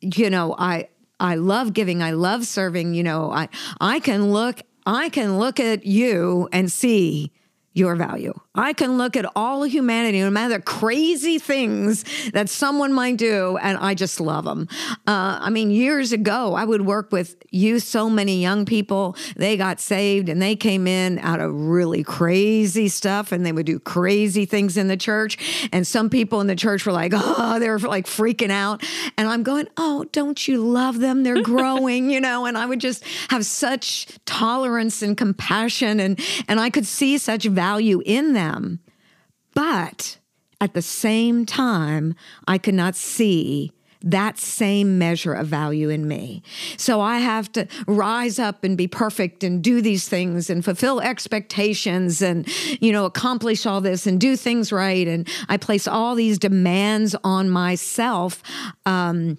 [0.00, 0.88] you know, I,
[1.20, 2.02] I love giving.
[2.02, 2.94] I love serving.
[2.94, 3.48] You know, I,
[3.80, 7.32] I can look, I can look at you and see
[7.76, 8.32] your value.
[8.54, 13.18] I can look at all of humanity, no matter the crazy things that someone might
[13.18, 14.66] do, and I just love them.
[15.06, 19.14] Uh, I mean, years ago, I would work with youth, so many young people.
[19.36, 23.66] They got saved and they came in out of really crazy stuff, and they would
[23.66, 25.68] do crazy things in the church.
[25.70, 28.82] And some people in the church were like, oh, they were like freaking out.
[29.18, 31.24] And I'm going, oh, don't you love them?
[31.24, 32.46] They're growing, you know?
[32.46, 37.44] And I would just have such tolerance and compassion, and, and I could see such
[37.44, 38.80] value in them.
[39.54, 40.18] But
[40.60, 42.14] at the same time,
[42.46, 46.42] I could not see that same measure of value in me.
[46.76, 51.00] So I have to rise up and be perfect and do these things and fulfill
[51.00, 52.46] expectations and,
[52.80, 55.08] you know, accomplish all this and do things right.
[55.08, 58.42] And I place all these demands on myself.
[58.84, 59.38] Um,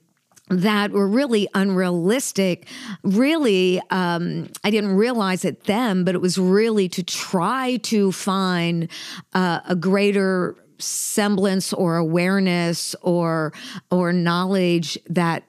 [0.50, 2.68] that were really unrealistic.
[3.04, 8.90] Really, um, I didn't realize it then, but it was really to try to find
[9.34, 13.52] uh, a greater semblance or awareness or
[13.90, 15.44] or knowledge that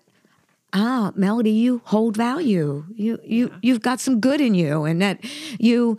[0.72, 5.22] ah Melodye you hold value you you you've got some good in you and that
[5.58, 5.98] you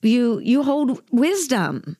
[0.00, 1.98] you you hold wisdom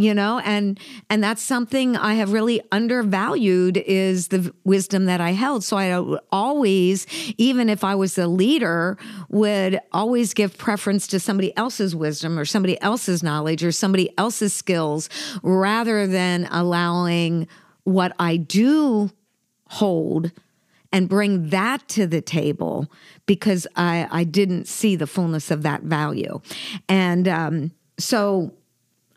[0.00, 0.40] you know?
[0.40, 5.64] And and that's something i have really undervalued is the wisdom that i held.
[5.64, 7.06] So i always
[7.38, 8.96] even if i was the leader
[9.28, 14.52] would always give preference to somebody else's wisdom or somebody else's knowledge or somebody else's
[14.52, 15.08] skills
[15.42, 17.46] rather than allowing
[17.84, 19.10] what i do
[19.66, 20.32] hold
[20.92, 22.90] and bring that to the table
[23.26, 26.40] because i i didn't see the fullness of that value.
[26.88, 28.52] And um so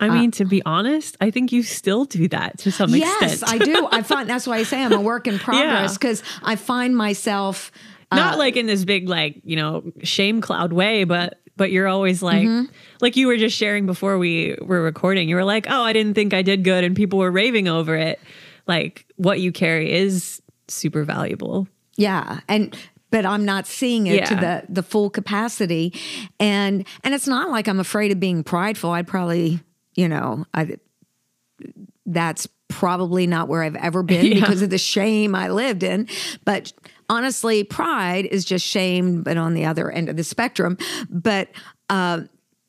[0.03, 3.41] I mean, to be honest, I think you still do that to some Yes, extent.
[3.41, 3.87] Yes, I do.
[3.91, 7.71] I find that's why I say I'm a work in progress because I find myself
[8.11, 12.21] Not like in this big, like, you know, shame cloud way, but but you're always
[12.23, 12.71] like Mm-hmm.
[13.01, 15.29] like you were just sharing before we were recording.
[15.29, 17.95] You were like, "Oh, I didn't think I did good," and people were raving over
[17.95, 18.19] it.
[18.67, 21.67] Like what you carry is super valuable.
[21.95, 22.75] yeah, and
[23.11, 25.93] but I'm not seeing it to the the full capacity,
[26.39, 28.89] and and it's not like I'm afraid of being prideful.
[28.89, 29.59] I'd probably,
[29.95, 30.77] you know, I
[32.05, 34.33] that's probably not where I've ever been Yeah.
[34.35, 36.07] because of the shame I lived in.
[36.45, 36.73] But
[37.09, 40.77] honestly, pride is just shame, but on the other end of the spectrum.
[41.09, 41.49] But
[41.89, 42.21] uh,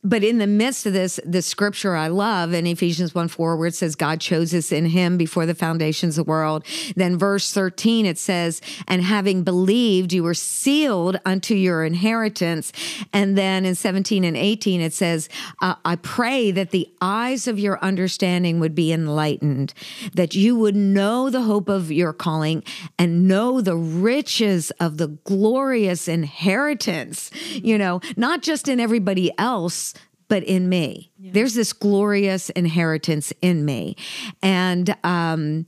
[0.04, 3.68] but in the midst of this, the scripture I love in Ephesians 1 4, where
[3.68, 6.64] it says, God chose us in him before the foundations of the world.
[6.94, 12.70] Then verse 13, it says, And having believed, you were sealed unto your inheritance.
[13.12, 15.30] And then in 17 and 18, it says,
[15.62, 19.72] uh, I pray that the eyes of your understanding would be enlightened,
[20.12, 22.62] that you would know the hope of your calling
[22.98, 29.93] and know the riches of the glorious inheritance, you know, not just in everybody else
[30.28, 31.10] but in me.
[31.18, 33.96] There's this glorious inheritance in me,
[34.42, 35.66] and um,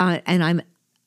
[0.00, 0.62] uh, and I'm.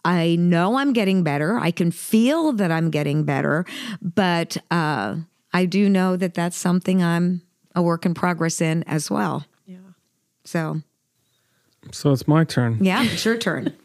[0.05, 1.57] I know I'm getting better.
[1.59, 3.65] I can feel that I'm getting better,
[4.01, 5.17] but uh,
[5.51, 7.41] I do know that that's something I'm
[7.75, 9.45] a work in progress in as well.
[9.65, 9.77] Yeah.
[10.45, 10.81] So,
[11.91, 12.77] So it's my turn.
[12.81, 13.73] yeah, it's your turn.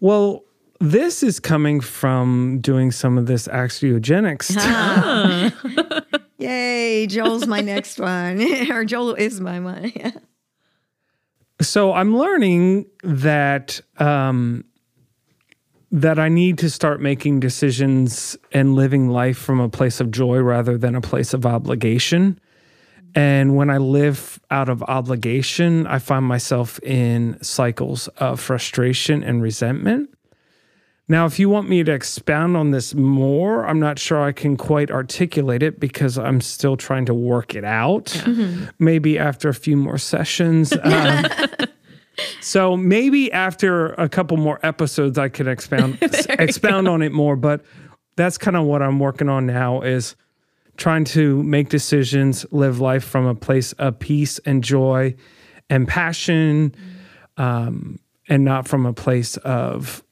[0.00, 0.44] Well,
[0.78, 4.54] this is coming from doing some of this axiogenics.
[6.38, 9.92] Yay, Joel's my next one, or Joel is my one.
[11.60, 14.64] so I'm learning that um,
[15.90, 20.38] that I need to start making decisions and living life from a place of joy
[20.38, 22.38] rather than a place of obligation.
[23.14, 29.42] And when I live out of obligation, I find myself in cycles of frustration and
[29.42, 30.10] resentment.
[31.10, 34.58] Now, if you want me to expound on this more, I'm not sure I can
[34.58, 38.14] quite articulate it because I'm still trying to work it out.
[38.78, 40.74] Maybe after a few more sessions.
[40.82, 41.24] Um,
[42.42, 47.36] so maybe after a couple more episodes, I can expound expound on it more.
[47.36, 47.64] But
[48.16, 50.14] that's kind of what I'm working on now is
[50.76, 55.14] trying to make decisions, live life from a place of peace and joy
[55.70, 56.74] and passion,
[57.38, 60.04] um, and not from a place of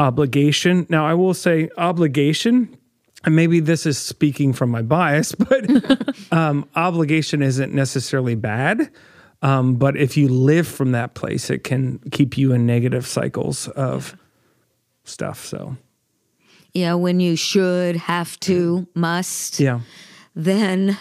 [0.00, 0.86] obligation.
[0.88, 2.76] Now, I will say obligation,
[3.24, 8.90] and maybe this is speaking from my bias, but um, obligation isn't necessarily bad.
[9.42, 13.68] Um, but if you live from that place, it can keep you in negative cycles
[13.68, 14.16] of
[15.04, 15.44] stuff.
[15.44, 15.76] So,
[16.74, 19.58] Yeah, when you should, have to, must.
[19.60, 19.80] yeah.
[20.34, 20.96] then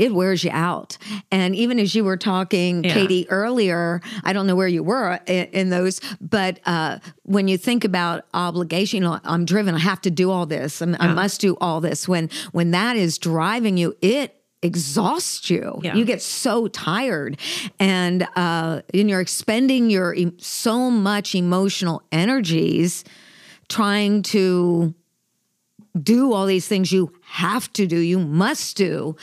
[0.00, 0.96] it wears you out.
[1.30, 2.94] And even as you were talking, Yeah.
[2.94, 7.58] Katie, earlier, I don't know where you were in, in those, but uh, when you
[7.58, 11.12] think about obligation, you know, I'm driven, I have to do all this, I'm, I
[11.12, 12.08] must do all this.
[12.08, 15.80] When when that is driving you, it exhausts you.
[15.82, 15.94] Yeah.
[15.94, 17.38] You get so tired,
[17.78, 23.04] and uh, and you're expending your so much emotional energies
[23.68, 24.94] trying to
[26.02, 29.16] do all these things you have to do, you must do.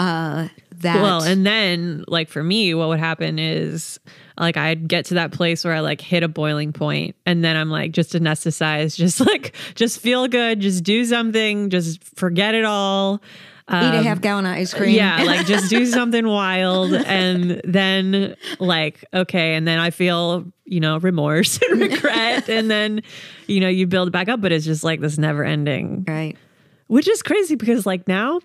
[0.00, 4.00] Uh, that Well, and then like for me, what would happen is
[4.38, 7.54] like I'd get to that place where I like hit a boiling point and then
[7.54, 12.64] I'm like just anesthetize, just like just feel good, just do something, just forget it
[12.64, 13.20] all.
[13.68, 14.88] eat a half gallon of ice cream.
[14.88, 20.50] Um, Yeah, like just do something wild and then like okay, and then I feel,
[20.64, 23.02] you know, remorse and regret and then
[23.46, 26.38] you know, you build back up, but it's just like this never ending right.
[26.86, 28.40] which is crazy because like now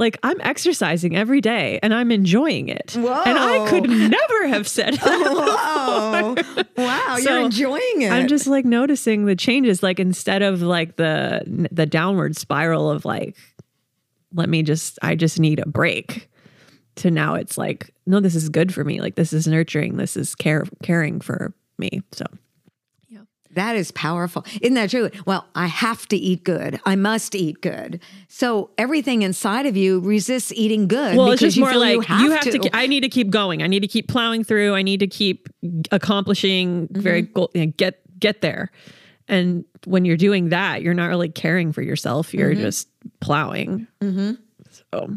[0.00, 2.96] like I'm exercising every day and I'm enjoying it.
[2.96, 3.22] Whoa.
[3.24, 5.76] And I could never have said that.
[5.90, 6.34] Wow,
[6.76, 8.10] wow, So, you're enjoying it.
[8.10, 13.04] I'm just like noticing the changes like instead of like the the downward spiral of
[13.04, 13.36] like
[14.34, 16.30] let me just I just need a break
[16.96, 20.16] to now it's like no this is good for me like this is nurturing this
[20.16, 22.02] is care caring for me.
[22.12, 22.24] So
[23.54, 24.44] that is powerful.
[24.62, 25.10] Isn't that true?
[25.26, 26.80] Well, I have to eat good.
[26.84, 28.00] I must eat good.
[28.28, 31.16] So everything inside of you resists eating good.
[31.16, 32.58] well, it's just you more feel like you have, to.
[32.58, 33.62] ke- I need to keep going.
[33.62, 34.74] I need to keep plowing through.
[34.74, 35.48] I need to keep
[35.90, 37.32] accomplishing very Mm-hmm.
[37.32, 38.70] goal, you know, get get there.
[39.28, 42.32] And when you're doing that, you're not really caring for yourself.
[42.34, 42.60] You're Mm-hmm.
[42.62, 42.88] just
[43.20, 43.86] plowing.
[44.92, 45.16] So,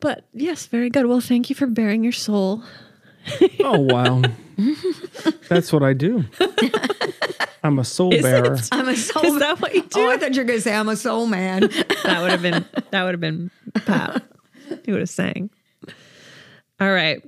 [0.00, 1.06] but yes, very good.
[1.06, 2.62] Well, thank you for bearing your soul.
[3.60, 4.22] Oh wow,
[5.48, 6.24] that's what I do.
[7.62, 8.54] I'm a soul Is bearer.
[8.54, 8.68] it?
[8.72, 9.24] I'm a soul.
[9.24, 10.00] Is that what you do?
[10.00, 11.60] Oh, I thought you were going to say I'm a soul man.
[12.04, 13.50] that would have been that would have been
[13.86, 14.22] pop.
[14.84, 15.50] He would have sang.
[16.80, 17.22] All right.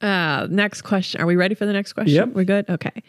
[0.00, 1.20] Uh, next question.
[1.20, 2.14] Are we ready for the next question?
[2.14, 2.28] Yep.
[2.30, 2.68] We're good.
[2.70, 3.02] Okay.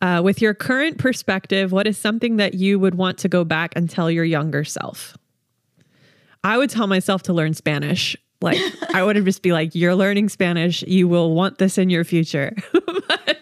[0.00, 3.72] Uh, with your current perspective, what is something that you would want to go back
[3.76, 5.16] and tell your younger self?
[6.42, 8.16] I would tell myself to learn Spanish.
[8.42, 8.58] Like
[8.94, 10.82] I would have just be like, "You're learning Spanish.
[10.82, 12.54] You will want this in your future."
[13.08, 13.38] But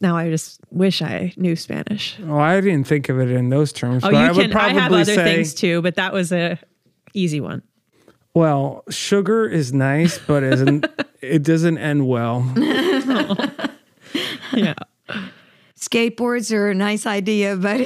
[0.00, 2.18] now I just wish I knew Spanish.
[2.26, 4.04] Oh, I didn't think of it in those terms.
[4.04, 4.50] Oh, but you I would can.
[4.50, 6.58] I probably have other say, things too, but that was a
[7.14, 7.62] easy one.
[8.34, 10.86] Well, sugar is nice, but isn't
[11.22, 12.44] it doesn't end well.
[14.52, 14.74] Yeah.
[15.78, 17.80] Skateboards are a nice idea, but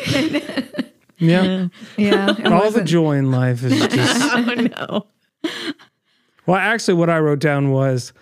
[1.19, 1.69] Yeah.
[1.97, 2.31] Yeah.
[2.31, 4.35] it All the wasn't- joy in life is just.
[4.35, 5.07] oh no.
[6.47, 8.13] Well, actually, what I wrote down was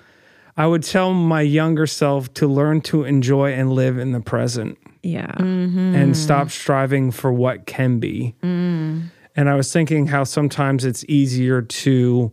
[0.57, 4.79] I would tell my younger self to learn to enjoy and live in the present
[5.03, 5.27] Yeah.
[5.33, 5.95] Mm-hmm.
[5.95, 8.35] and stop striving for what can be.
[8.43, 9.11] Mm.
[9.37, 12.33] And I was thinking how sometimes it's easier to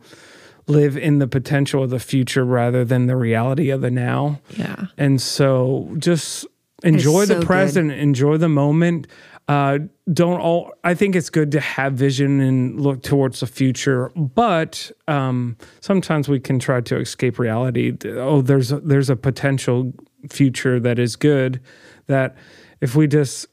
[0.67, 4.39] live in the potential of the future rather than the reality of the now.
[4.55, 4.85] Yeah.
[4.97, 6.47] And so just
[6.81, 7.45] enjoy so the good.
[7.45, 9.07] present, enjoy the moment.
[9.47, 9.79] Uh,
[10.11, 14.89] don't all, I think it's good to have vision and look towards the future, but
[15.07, 17.93] um, sometimes we can try to escape reality.
[18.05, 19.91] Oh, there's a, there's a potential
[20.29, 21.59] future that is good
[22.07, 22.37] that
[22.79, 23.47] if we just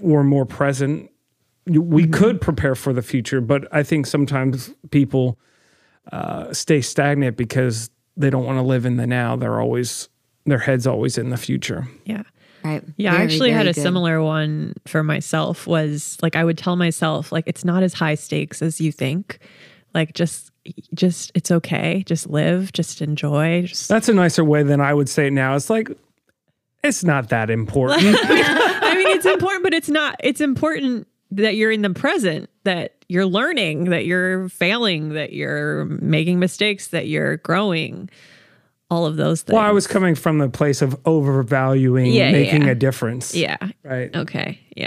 [0.00, 1.10] were more present,
[1.66, 3.42] we could prepare for the future.
[3.42, 5.38] But I think sometimes people
[6.10, 9.36] uh, stay stagnant because they don't want to live in the now.
[9.36, 10.08] They're always
[10.46, 11.86] their head's always in the future.
[12.04, 12.22] Yeah.
[12.64, 12.82] Right.
[12.96, 13.80] Yeah, I actually had a good.
[13.80, 18.14] similar one for myself was like I would tell myself like it's not as high
[18.14, 19.38] stakes as you think.
[19.94, 20.50] Like just
[20.94, 22.02] just it's okay.
[22.06, 23.62] Just live, just enjoy.
[23.62, 25.54] Just That's a nicer way than I would say it now.
[25.56, 25.90] It's like
[26.84, 28.02] it's not that important.
[28.22, 33.04] I mean it's important but it's not it's important that you're in the present, that
[33.08, 38.10] you're learning, that you're failing, that you're making mistakes, that you're growing.
[38.90, 39.54] All of those things.
[39.54, 42.70] well, I was coming from the place of overvaluing Yeah, yeah, making yeah.
[42.70, 43.34] a difference.
[43.34, 43.56] Yeah.
[43.84, 44.14] Right.
[44.14, 44.58] Okay.
[44.76, 44.86] Yeah.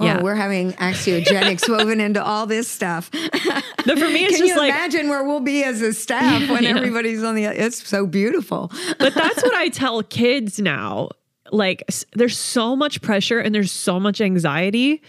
[0.00, 0.22] Oh, Yeah.
[0.22, 3.10] we're having axiogenics woven into all this stuff.
[3.10, 6.48] But for me it's Can just you like imagine where we'll be as a staff
[6.50, 6.76] when Yeah.
[6.76, 7.44] everybody's on the?
[7.44, 8.70] It's so beautiful.
[8.98, 11.08] but that's what I tell kids now.
[11.50, 15.02] Like, s- there's so much pressure and there's so much anxiety,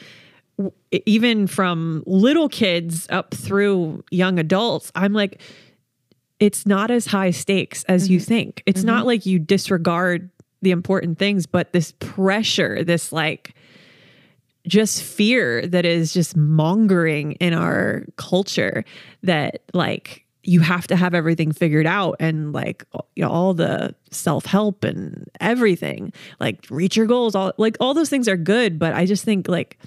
[0.57, 0.74] w-
[1.05, 4.89] even from little kids up through young adults.
[4.95, 5.41] I'm like,
[6.39, 8.25] it's not as high stakes as you mm-hmm.
[8.25, 8.63] think.
[8.65, 9.07] It's not mm-hmm.
[9.07, 10.29] like you disregard
[10.61, 13.53] the important things, but this pressure, this like,
[14.67, 18.83] just fear that is just mongering in our culture
[19.23, 22.85] that like you have to have everything figured out and like
[23.15, 28.09] you know, all the self-help and everything like reach your goals all like all those
[28.09, 29.79] things are good but i just think like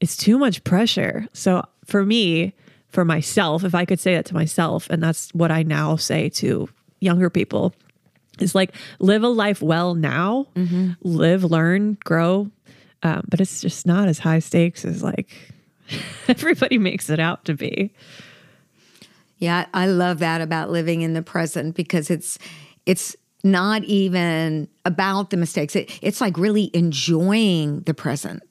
[0.00, 1.26] it's too much pressure.
[1.32, 2.54] So for me
[2.88, 6.28] for myself if i could say that to myself and that's what i now say
[6.28, 6.68] to
[7.00, 7.74] younger people
[8.40, 10.46] is like live a life well now
[11.02, 12.50] live learn grow
[13.02, 15.28] um, but it's just not as high stakes as like
[16.28, 17.92] everybody makes it out to be
[19.38, 22.38] Yeah, I love that about living in the present because it's
[22.86, 23.14] it's
[23.44, 25.76] not even about the mistakes.
[25.76, 28.42] It, it's like really enjoying the present.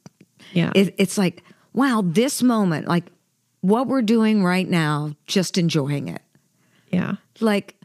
[0.54, 3.04] yeah It, it's like, wow, this moment, like
[3.62, 6.22] what we're doing right now, just enjoying it.
[6.91, 7.76] yeah Like,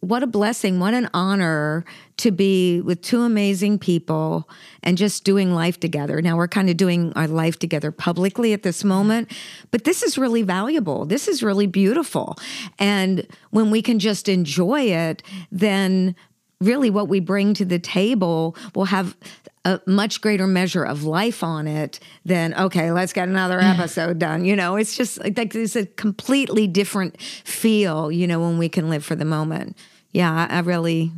[0.00, 1.84] what a blessing, what an honor
[2.18, 4.48] to be with two amazing people
[4.82, 6.20] and just doing life together.
[6.20, 9.30] Now, we're kind of doing our life together publicly at this moment,
[9.70, 11.06] but this is really valuable.
[11.06, 12.36] This is really beautiful.
[12.78, 15.22] And when we can just enjoy it,
[15.52, 16.16] then
[16.60, 19.16] really what we bring to the table will have
[19.64, 23.78] a much greater measure of life on it than okay let's get another mm.
[23.78, 24.44] episode done.
[24.44, 28.88] You know it's just like it's a completely different feel you know when we can
[28.88, 29.76] live for the moment.
[30.12, 31.12] Yeah i, I really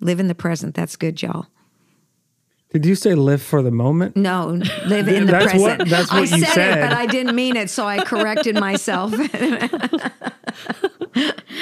[0.00, 0.74] live in the present.
[0.74, 1.46] That's good y'all.
[2.70, 4.16] Did you say live for the moment?
[4.16, 5.78] no live in the That's present.
[5.80, 6.78] what- that's i what you said, said.
[6.78, 9.12] it but i didn't mean it so i corrected myself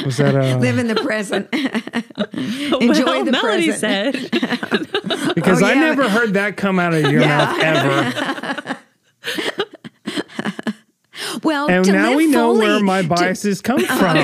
[0.05, 3.79] Was that a live in the present enjoy Enjoy the Melodye present.
[3.79, 4.13] said
[5.35, 8.79] because Oh, I never heard that come out of your mouth ever.
[11.43, 14.17] well And to now live we know where fully- my to- biases come from.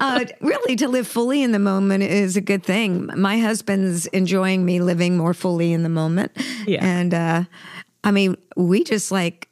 [0.00, 3.10] uh, really to live fully in the moment is a good thing.
[3.16, 6.32] My husband's enjoying me living more fully in the moment.
[6.66, 6.84] Yeah.
[6.84, 7.44] And uh,
[8.04, 9.48] I mean, we just like,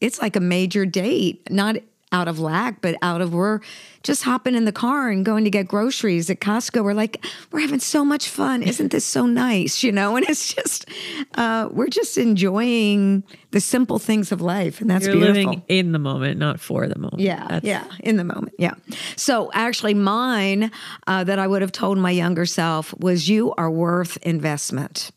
[0.00, 1.76] it's like a major date, not
[2.12, 3.60] out of lack, but out of we're
[4.02, 6.84] just hopping in the car and going to get groceries at Costco.
[6.84, 8.62] We're like, we're having so much fun.
[8.62, 9.82] Isn't this so nice?
[9.82, 10.88] You know, and it's just,
[11.36, 14.80] uh, we're just enjoying the simple things of life.
[14.80, 15.34] And that's you're beautiful.
[15.52, 18.54] living in the moment not for the moment Yeah, That's- yeah, in the moment.
[18.58, 18.74] Yeah.
[19.16, 20.70] So actually, mine
[21.06, 25.10] uh, that I would have told my younger self was, "You are worth investment."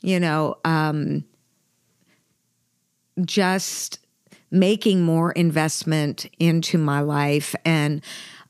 [0.00, 1.24] You know, um,
[3.24, 3.98] just
[4.50, 8.02] making more investment into my life and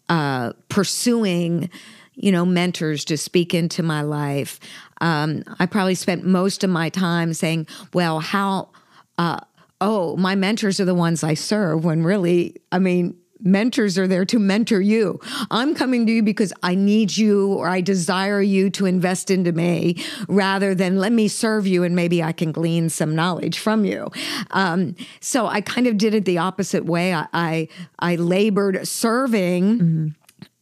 [0.09, 1.71] uh, pursuing,
[2.15, 4.61] you know, mentors to speak into my life.
[5.01, 8.71] Um, I probably spent most of my time saying, "Well, how."
[9.17, 9.41] Uh,
[9.81, 11.85] oh, my mentors are the ones I serve.
[11.85, 15.21] When really, I mean, mentors are there to mentor you.
[15.51, 19.53] I'm coming to you because I need you or I desire you to invest into
[19.53, 23.85] me rather than let me serve you and maybe I can glean some knowledge from
[23.85, 24.11] you.
[24.51, 27.15] Um, so I kind of did it the opposite way.
[27.15, 27.69] I, I,
[27.99, 30.09] I labored serving mm-hmm.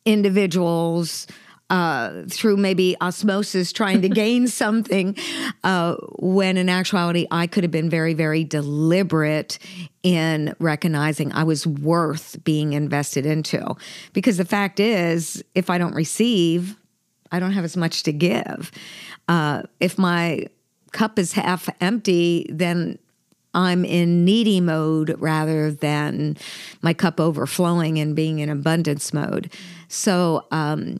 [0.04, 1.26] individuals
[1.68, 5.16] uh, through maybe osmosis trying to gain something,
[5.64, 9.58] uh, when in actuality, I could have been very, very deliberate
[10.02, 13.74] in recognizing I was worth being invested into.
[14.12, 16.76] Because the fact is, if I don't receive,
[17.32, 18.70] I don't have as much to give.
[19.28, 20.46] Uh, if my
[20.92, 22.98] cup is half empty, then
[23.56, 26.36] I'm in needy mode rather than
[26.82, 29.50] my cup overflowing and being in abundance mode.
[29.88, 30.98] So, um,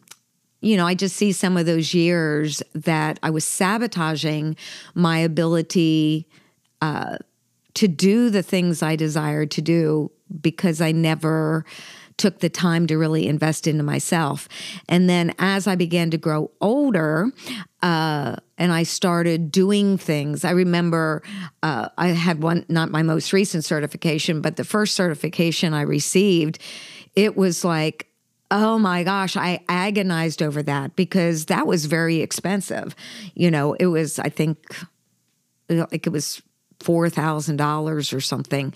[0.61, 4.57] you know, I just see some of those years that I was sabotaging
[4.95, 6.27] my ability
[6.81, 7.19] uh,
[7.75, 11.65] to do the things I desired to do because I never
[12.17, 14.49] took the time to really invest into myself.
[14.89, 17.31] And then as I began to grow older,
[17.83, 20.45] uh, and I started doing things.
[20.45, 21.23] I remember
[21.63, 26.59] uh, I had one, not my most recent certification, but the first certification I received,
[27.15, 28.09] it was like
[28.51, 32.95] Oh my gosh, I agonized over that because that was very expensive.
[33.35, 34.59] You know, it was, I think,
[35.69, 36.43] like it was
[36.81, 38.73] $4,000 or something.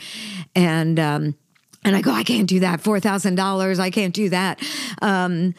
[0.56, 1.34] And, um,
[1.84, 2.82] and I go, I can't do that.
[2.82, 3.78] $4,000.
[3.78, 4.60] I can't do that.
[5.02, 5.54] Um,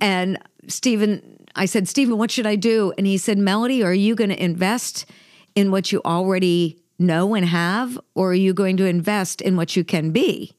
[0.00, 0.38] and
[0.68, 2.92] Stephen, I said, Stephen, what should I do?
[2.96, 5.06] And he said, Melodye, are you going to invest
[5.54, 9.76] in what you already know and have, or are you going to invest in what
[9.76, 10.55] you can be?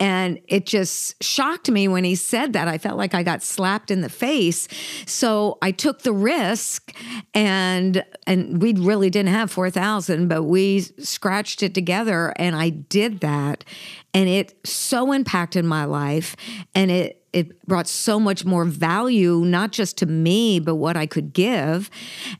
[0.00, 2.66] And it just shocked me when he said that.
[2.66, 4.66] I felt like I got slapped in the face.
[5.06, 6.92] So I took the risk
[7.32, 13.20] and and we really didn't have 4,000, but we scratched it together and I did
[13.20, 13.64] that.
[14.12, 16.34] And it so impacted my life
[16.74, 21.04] and it it brought so much more value, not just to me, but what I
[21.04, 21.90] could give.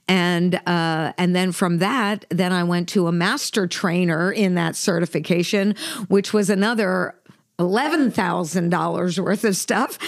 [0.06, 4.76] And uh, and then from that, then I went to a master trainer in that
[4.76, 5.74] certification,
[6.06, 7.16] which was another
[7.58, 9.98] $11,000 worth of stuff.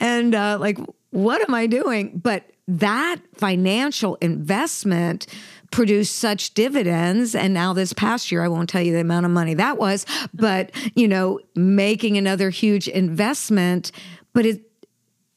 [0.00, 0.78] And uh, like,
[1.10, 2.20] what am I doing?
[2.22, 5.26] But that financial investment
[5.70, 7.34] produced such dividends.
[7.34, 10.06] And now this past year, I won't tell you the amount of money that was,
[10.34, 13.92] but you know, making another huge investment,
[14.32, 14.62] but it,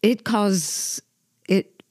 [0.01, 1.01] it caused
[1.47, 1.83] it,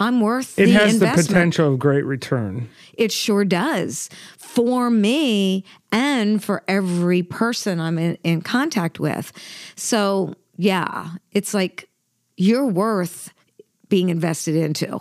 [0.00, 1.28] I'm worth it has investment.
[1.28, 2.70] the potential of great return.
[2.94, 9.30] It sure does for me and for every person I'm in, in contact with.
[9.76, 11.88] So, yeah, it's like
[12.38, 13.32] you're worth
[13.90, 15.00] being invested into.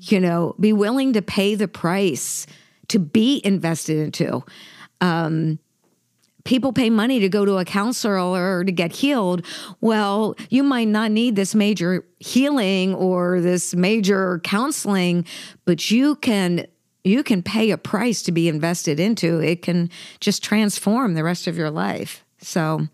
[0.00, 2.46] You know, be willing to pay the price
[2.88, 4.42] to be invested into.
[5.00, 5.58] Um,
[6.44, 9.44] people pay money to go to a counselor or to get healed.
[9.80, 15.24] Well, you might not need this major healing or this major counseling,
[15.64, 16.66] but you can
[17.04, 19.40] you can pay a price to be invested into.
[19.40, 19.90] It can
[20.20, 22.24] just transform the rest of your life.
[22.38, 22.86] So,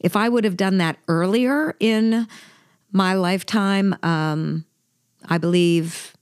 [0.00, 2.26] if I would have done that earlier in
[2.92, 4.64] my lifetime, um,
[5.28, 6.16] I believe,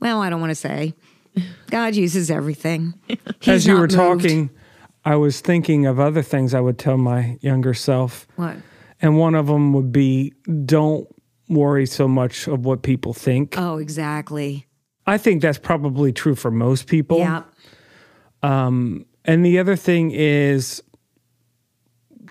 [0.00, 0.94] well, I don't want to say,
[1.70, 2.94] God uses everything.
[3.40, 3.92] He's As you were moved.
[3.94, 4.50] talking,
[5.04, 8.26] I was thinking of other things I would tell my younger self.
[8.36, 8.56] What?
[9.00, 10.34] And one of them would be
[10.64, 11.08] don't
[11.48, 13.56] worry so much of what people think.
[13.56, 14.66] Oh, exactly.
[15.06, 17.18] I think that's probably true for most people.
[17.18, 17.42] Yeah.
[18.42, 20.82] Um, and the other thing is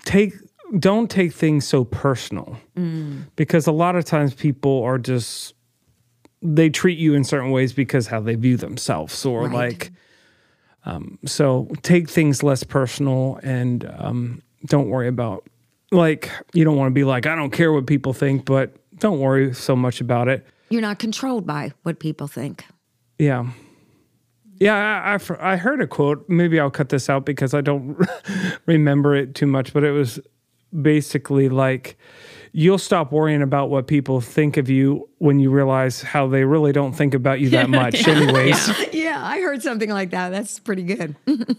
[0.04, 0.34] take
[0.78, 3.24] don't take things so personal mm.
[3.36, 5.54] because a lot of times people are just
[6.42, 9.52] they treat you in certain ways because how they view themselves or right.
[9.52, 9.92] like
[10.84, 15.46] um, so take things less personal and um, don't worry about
[15.90, 19.20] like you don't want to be like i don't care what people think but don't
[19.20, 22.64] worry so much about it you're not controlled by what people think.
[23.18, 23.50] Yeah.
[24.60, 26.28] Yeah, I, I, I heard a quote.
[26.28, 27.96] Maybe I'll cut this out because I don't
[28.66, 30.20] remember it too much, but it was
[30.82, 31.96] basically like
[32.52, 36.72] you'll stop worrying about what people think of you when you realize how they really
[36.72, 38.14] don't think about you that much yeah.
[38.14, 38.68] anyways.
[38.78, 38.86] Yeah.
[38.92, 39.26] yeah.
[39.26, 40.30] i heard something like that.
[40.30, 41.16] That's pretty good.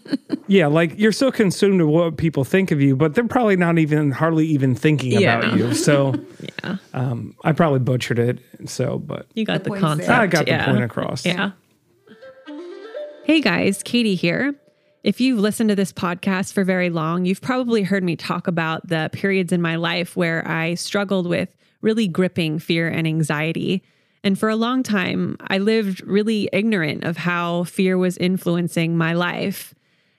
[0.50, 3.78] Yeah like you're so consumed with what people think of you but they're probably not
[3.78, 5.38] even hardly even thinking yeah.
[5.38, 6.16] about you so
[6.64, 6.78] yeah.
[6.96, 10.10] um, i probably butchered it so but you got the, the concept.
[10.10, 11.24] I got the point across.
[11.24, 11.52] Yeah.
[13.26, 13.84] Hey guys.
[13.84, 14.56] Katie here
[15.04, 18.88] if you've listened to this podcast for very long, you've probably heard me talk about
[18.88, 23.84] the periods in my life where I struggled with really gripping fear and anxiety.
[24.24, 29.14] And for a long time, I lived really ignorant of how fear was influencing my
[29.14, 29.74] life.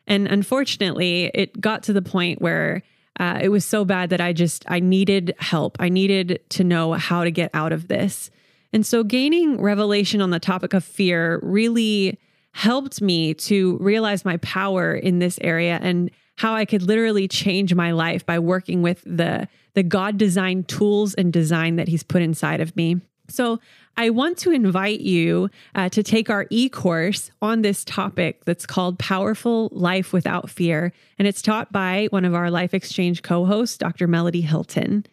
[0.06, 2.82] And unfortunately, it got to the point where
[3.18, 5.76] uh, it was so bad that I just I needed help.
[5.78, 8.30] I needed to know how to get out of this.
[8.72, 12.18] And so gaining revelation on the topic of fear really
[12.52, 17.74] helped me to realize my power in this area and how I could literally change
[17.74, 22.22] my life by working with the the God designed tools and design that he's put
[22.22, 23.00] inside of me.
[23.28, 23.60] So,
[23.96, 28.66] I want to invite you uh, to take our e course on this topic that's
[28.66, 30.92] called Powerful Life Without Fear.
[31.18, 34.08] And it's taught by one of our Life Exchange co hosts, Dr.
[34.08, 35.04] Melodye Hilton.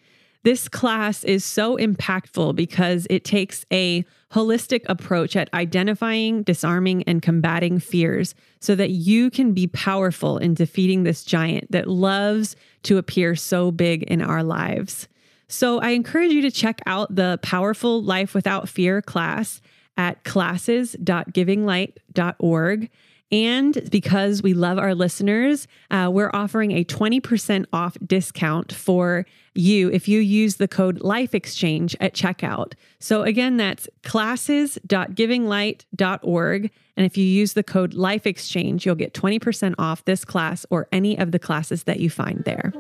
[0.44, 7.22] This class is so impactful because it takes a holistic approach at identifying, disarming, and
[7.22, 12.98] combating fears so that you can be powerful in defeating this giant that loves to
[12.98, 15.08] appear so big in our lives.
[15.48, 19.62] So I encourage you to check out the Powerful Life Without Fear class
[19.96, 22.90] at classes.givinglight.org.
[23.32, 29.92] And because we love our listeners, uh, we're offering a 20% off discount for you
[29.92, 32.74] if you use the code Life Exchange at checkout.
[33.00, 36.72] So again, that's classes.givinglight.org.
[36.96, 40.88] And if you use the code Life Exchange, you'll get 20% off this class or
[40.92, 42.72] any of the classes that you find there.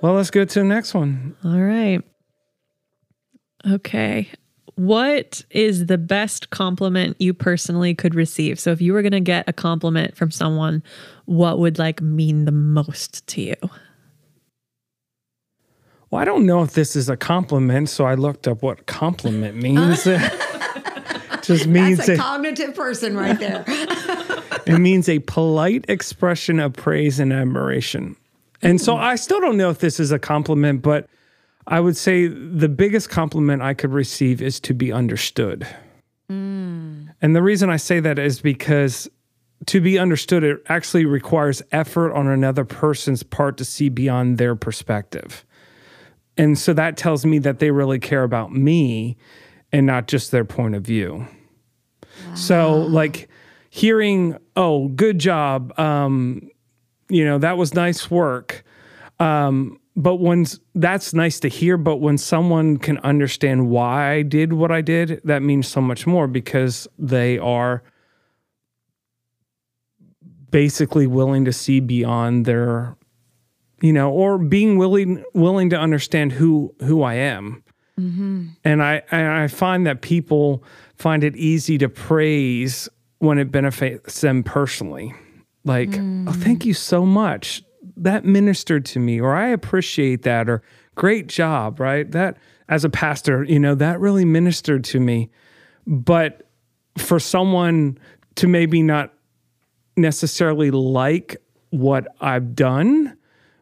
[0.00, 1.34] Well, let's go to the next one.
[1.44, 2.02] All right.
[3.68, 4.30] Okay.
[4.76, 8.58] What is the best compliment you personally could receive?
[8.58, 10.82] So if you were going to get a compliment from someone,
[11.26, 13.54] what would like mean the most to you?
[16.10, 19.56] Well, I don't know if this is a compliment, so I looked up what compliment
[19.56, 20.04] means.
[21.42, 23.64] Just means That's a cognitive person right there.
[24.66, 28.16] it means a polite expression of praise and admiration.
[28.62, 29.02] And so hmm.
[29.02, 31.06] I still don't know if this is a compliment, but
[31.66, 35.66] I would say the biggest compliment I could receive is to be understood.
[36.30, 37.14] Mm.
[37.22, 39.08] And the reason I say that is because
[39.66, 44.54] to be understood, it actually requires effort on another person's part to see beyond their
[44.54, 45.44] perspective.
[46.36, 49.16] And so that tells me that they really care about me
[49.72, 51.26] and not just their point of view.
[52.28, 52.34] Wow.
[52.34, 53.28] So, like,
[53.70, 56.48] hearing, oh, good job, um,
[57.08, 58.64] you know, that was nice work.
[59.18, 64.52] Um, but when that's nice to hear, but when someone can understand why I did
[64.52, 67.82] what I did, that means so much more because they are
[70.50, 72.96] basically willing to see beyond their
[73.82, 77.62] you know or being willing willing to understand who who I am.
[77.98, 78.46] Mm-hmm.
[78.64, 80.64] And I and I find that people
[80.96, 82.88] find it easy to praise
[83.18, 85.14] when it benefits them personally.
[85.64, 86.28] Like, mm.
[86.28, 87.63] oh, thank you so much
[87.96, 90.62] that ministered to me or I appreciate that or
[90.94, 92.10] great job, right?
[92.10, 92.36] That
[92.68, 95.30] as a pastor, you know, that really ministered to me.
[95.86, 96.48] But
[96.96, 97.98] for someone
[98.36, 99.12] to maybe not
[99.96, 101.36] necessarily like
[101.70, 103.16] what I've done,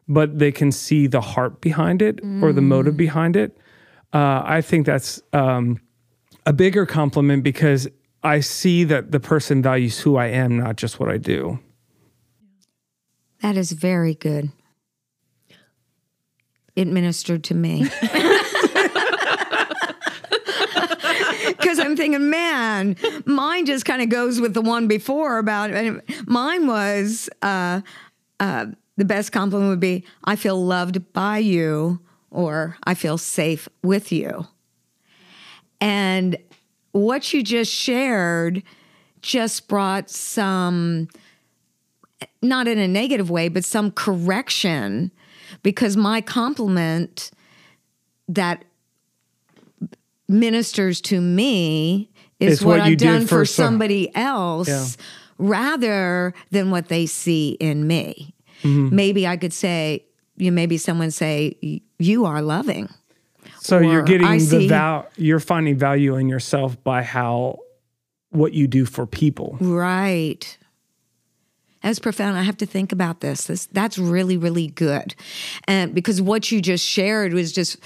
[0.07, 2.41] but they can see the heart behind it mm.
[2.41, 2.97] or the motive mm.
[2.97, 3.57] behind it,
[4.13, 5.81] uh, I think that's um,
[6.45, 7.87] a bigger compliment because
[8.23, 11.59] I see that the person values who I am, not just what I do.
[13.43, 14.51] That is very good.
[16.77, 17.87] It ministered to me.
[21.45, 25.71] Because I'm thinking, man, mine just kind of goes with the one before about
[26.25, 27.81] mine was uh,
[28.39, 28.67] uh,
[28.97, 31.99] the best compliment would be, I feel loved by you
[32.31, 34.47] or I feel safe with you.
[35.81, 36.37] And
[36.91, 38.63] what you just shared
[39.21, 41.07] just brought some
[42.41, 45.11] not in a negative way, but some correction
[45.61, 47.31] because my compliment
[48.27, 48.65] that
[50.27, 52.09] ministers to me
[52.39, 54.85] is what, what I've done for, somebody else yeah.
[55.37, 58.33] rather than what they see in me.
[58.63, 58.95] Mm-hmm.
[58.95, 60.05] Maybe I could say,
[60.37, 62.89] you maybe someone say, you are loving.
[63.59, 67.59] So or, you're getting I the val you're finding value in yourself by how
[68.29, 69.57] what you do for people.
[69.61, 70.57] Right.
[71.83, 72.37] That's profound.
[72.37, 73.45] I have to think about this.
[73.47, 75.15] This that's really really good,
[75.67, 77.77] and because what you just shared was just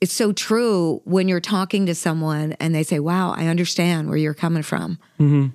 [0.00, 4.18] it's so true when you're talking to someone and they say, "Wow, I understand where
[4.18, 5.46] you're coming from." Mm-hmm.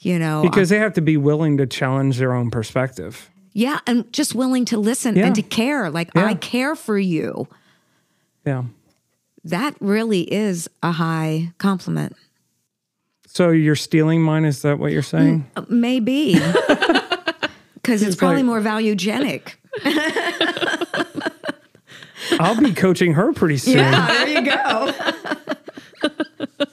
[0.00, 3.30] You know, because they have to be willing to challenge their own perspective.
[3.54, 5.26] Yeah, and just willing to listen yeah.
[5.26, 5.90] and to care.
[5.90, 6.26] Like yeah.
[6.26, 7.48] I care for you.
[8.44, 8.64] Yeah,
[9.44, 12.14] that really is a high compliment.
[13.26, 14.44] So you're stealing mine?
[14.44, 15.50] Is that what you're saying?
[15.56, 16.40] Mm, maybe.
[17.88, 19.54] because it's probably more valuegenic.
[22.38, 23.78] I'll be coaching her pretty soon.
[23.78, 24.92] Yeah, there you go.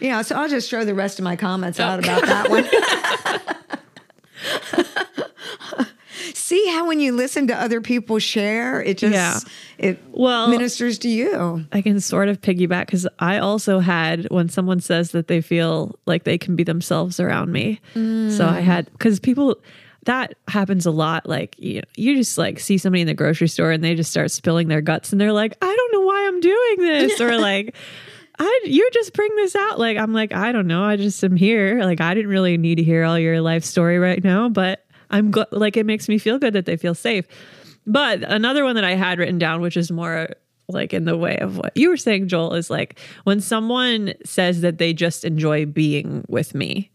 [0.00, 2.64] yeah, so I'll just throw the rest of my comments out about that one.
[6.46, 9.40] See how when you listen to other people share, it just Yeah.
[9.78, 11.64] it Well- ministers to you.
[11.72, 15.98] I can sort of piggyback because I also had when someone says that they feel
[16.06, 17.80] like they can be themselves around me.
[17.94, 18.62] So I mm.
[18.62, 19.56] had because people
[20.04, 21.28] that happens a lot.
[21.28, 24.30] Like you, you just like see somebody in the grocery store and they just start
[24.30, 27.74] spilling their guts and they're like, I don't know why I'm doing this, or like.
[28.38, 31.36] I you just bring this out like I'm like I don't know I just am
[31.36, 34.84] here like I didn't really need to hear all your life story right now but
[35.10, 37.26] I'm go- like it makes me feel good that they feel safe
[37.86, 40.28] but another one that I had written down, which is more
[40.68, 44.62] like in the way of what you were saying, Joel, is like when someone says
[44.62, 46.90] that they just enjoy being with me,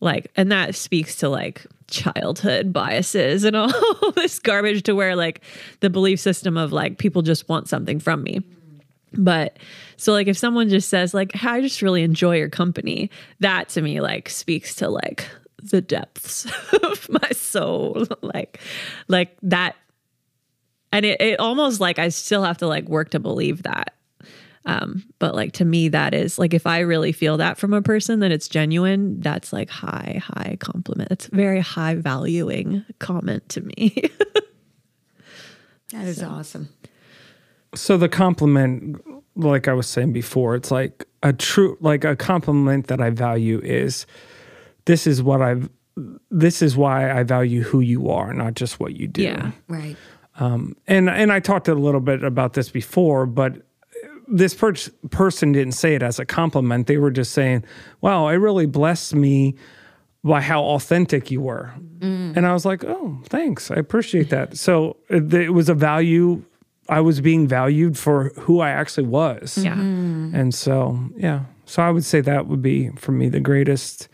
[0.00, 5.42] like, and that speaks to like childhood biases and all this garbage to where like
[5.80, 8.42] the belief system of like people just want something from me.
[9.12, 9.58] But
[9.98, 13.82] so like if someone just says like I just really enjoy your company, that to
[13.82, 15.28] me like speaks to like
[15.62, 16.46] the depths
[16.82, 18.06] of my soul.
[18.22, 18.60] like
[19.08, 19.76] like that
[20.92, 23.94] and it, it almost like I still have to like work to believe that.
[24.66, 27.80] Um, but like to me, that is like if I really feel that from a
[27.80, 31.10] person that it's genuine, that's like high, high compliment.
[31.10, 34.10] It's very high valuing comment to me.
[35.92, 36.68] That is awesome.
[37.74, 39.02] So the compliment,
[39.34, 43.60] like I was saying before, it's like a true, like a compliment that I value
[43.64, 44.06] is
[44.90, 45.68] this is what I've,
[46.30, 49.22] this is why I value who you are, not just what you do.
[49.22, 49.50] yeah.
[49.68, 49.96] Right.
[50.38, 53.62] Um, and and I talked a little bit about this before, but
[54.26, 54.74] this per-
[55.10, 56.86] person didn't say it as a compliment.
[56.86, 57.64] They were just saying,
[58.00, 59.56] "Wow, it really blessed me
[60.22, 62.36] by how authentic you were," mm.
[62.36, 65.74] and I was like, "Oh, thanks, I appreciate that." So uh, it, it was a
[65.74, 66.42] value.
[66.88, 69.74] I was being valued for who I actually was, Yeah.
[69.74, 70.34] Mm-hmm.
[70.34, 71.40] and so yeah.
[71.66, 74.08] So I would say that would be for me the greatest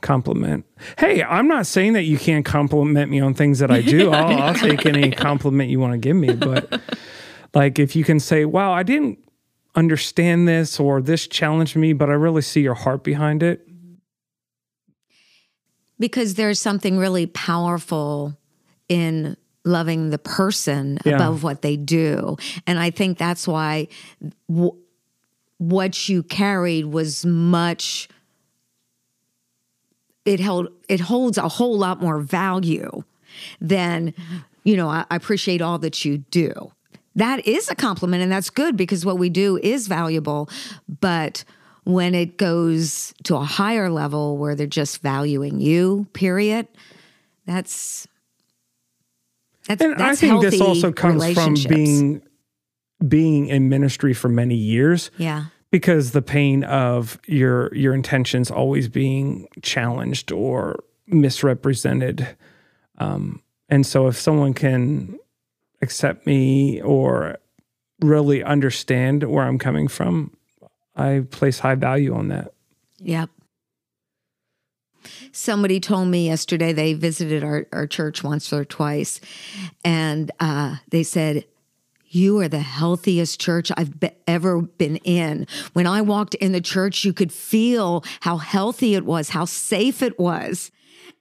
[0.00, 0.64] compliment.
[0.98, 4.10] Hey, I'm not saying that you can't compliment me on things that I do.
[4.12, 6.80] I'll, I'll take any compliment you want to give me, but
[7.54, 9.18] like if you can say, "Wow, I didn't
[9.74, 13.66] understand this," or "This challenged me," but I really see your heart behind it.
[15.98, 18.34] because there's something really powerful
[18.88, 21.16] in loving the person Yeah.
[21.16, 23.88] above what they do and i think that's why
[24.48, 24.74] w-
[25.58, 28.08] what you carried was much
[30.30, 33.02] it held it holds a whole lot more value
[33.60, 34.14] than
[34.62, 36.72] you know I, I appreciate all that you do.
[37.16, 40.48] That is a compliment and that's good because what we do is valuable.
[41.00, 41.42] But
[41.82, 46.68] when it goes to a higher level where they're just valuing you period
[47.46, 48.06] that's
[49.66, 52.22] that's, And I think this also comes from being
[53.06, 55.10] being in ministry for many years.
[55.16, 62.36] yeah because the pain of your your intentions always being challenged or misrepresented
[62.98, 65.18] um, and so if someone can
[65.82, 67.38] accept me or
[68.00, 70.34] really understand where i'm coming from
[70.96, 72.52] i place high value on that
[73.00, 73.30] Yep.
[75.32, 79.20] Somebody told me yesterday they visited our, our church once or twice,
[79.82, 81.46] and uh, they said,
[82.12, 85.46] You are the healthiest church I've be- ever been in.
[85.74, 90.02] When I walked in the church, you could feel how healthy it was, how safe
[90.02, 90.72] it was.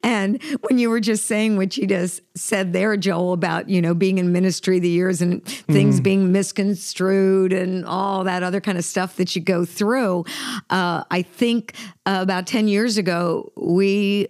[0.01, 3.93] And when you were just saying what you just said there, Joel, about, you know,
[3.93, 8.85] being in ministry the years and things being misconstrued and all that other kind of
[8.85, 10.25] stuff that you go through,
[10.69, 11.75] uh, I think
[12.05, 14.27] uh, about 10 years ago, we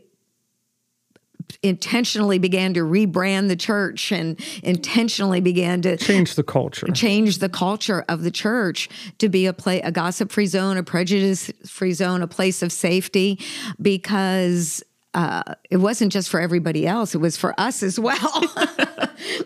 [1.61, 6.87] intentionally began to rebrand the church and intentionally began to change the culture.
[6.93, 8.87] change the culture of the church
[9.17, 12.71] to be a play a gossip free zone a prejudice free zone a place of
[12.71, 13.37] safety
[13.81, 14.81] because
[15.13, 18.43] uh, it wasn't just for everybody else it was for us as well.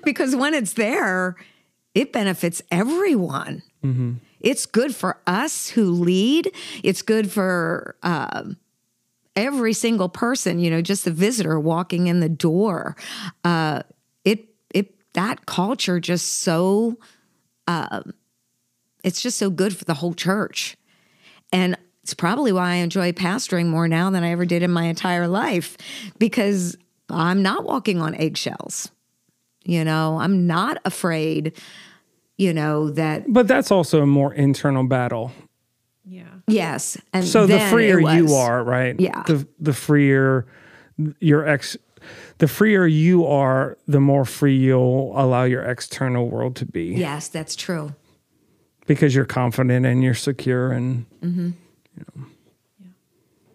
[0.03, 1.35] Because when it's there
[1.95, 3.63] it benefits everyone.
[4.39, 6.51] It's good for us who lead.
[6.83, 8.57] It's good for um,
[9.35, 12.95] every single person you know just the visitor walking in the door
[13.43, 13.81] uh,
[14.23, 16.97] it it that culture just so
[19.03, 20.75] it's just so good for the whole church.
[21.51, 24.85] And it's probably why I enjoy pastoring more now than I ever did in my
[24.85, 25.77] entire life
[26.17, 26.75] because
[27.09, 28.89] I'm not walking on eggshells.
[29.65, 31.57] You know, I'm not afraid,
[32.37, 35.31] you know, that, but that's also a more internal battle
[36.05, 36.23] Yeah.
[36.47, 36.97] yes.
[37.13, 39.23] And so the freer you are right Yeah.
[39.23, 40.45] the the freer
[41.19, 41.77] your ex
[42.39, 47.29] the freer you are the more free you'll allow your external world to be Yes,
[47.29, 47.93] that's true.
[48.85, 51.05] because you're confident and you're secure and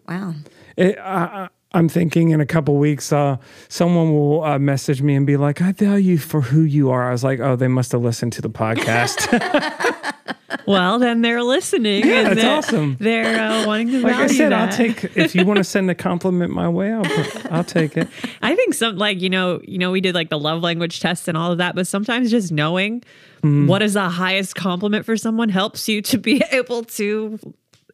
[0.07, 0.33] Wow.
[0.75, 3.37] it, I, I- I'm thinking in a couple weeks, uh,
[3.67, 7.07] someone will uh, message me and be like, "I value you for who you are."
[7.07, 9.27] I was like, "Oh, they must have listened to the podcast."
[10.69, 12.05] well, then they're listening.
[12.05, 12.97] Yeah, and that's they're, awesome.
[12.99, 14.69] They're uh, wanting to like value I said, that.
[14.69, 17.03] I'll take if you want to send a compliment my way, I'll
[17.51, 18.07] I'll take it.
[18.43, 21.27] I think some like you know you know we did like the love language tests
[21.27, 23.01] and all of that, but sometimes just knowing
[23.37, 23.65] mm-hmm.
[23.65, 27.39] what is the highest compliment for someone helps you to be able to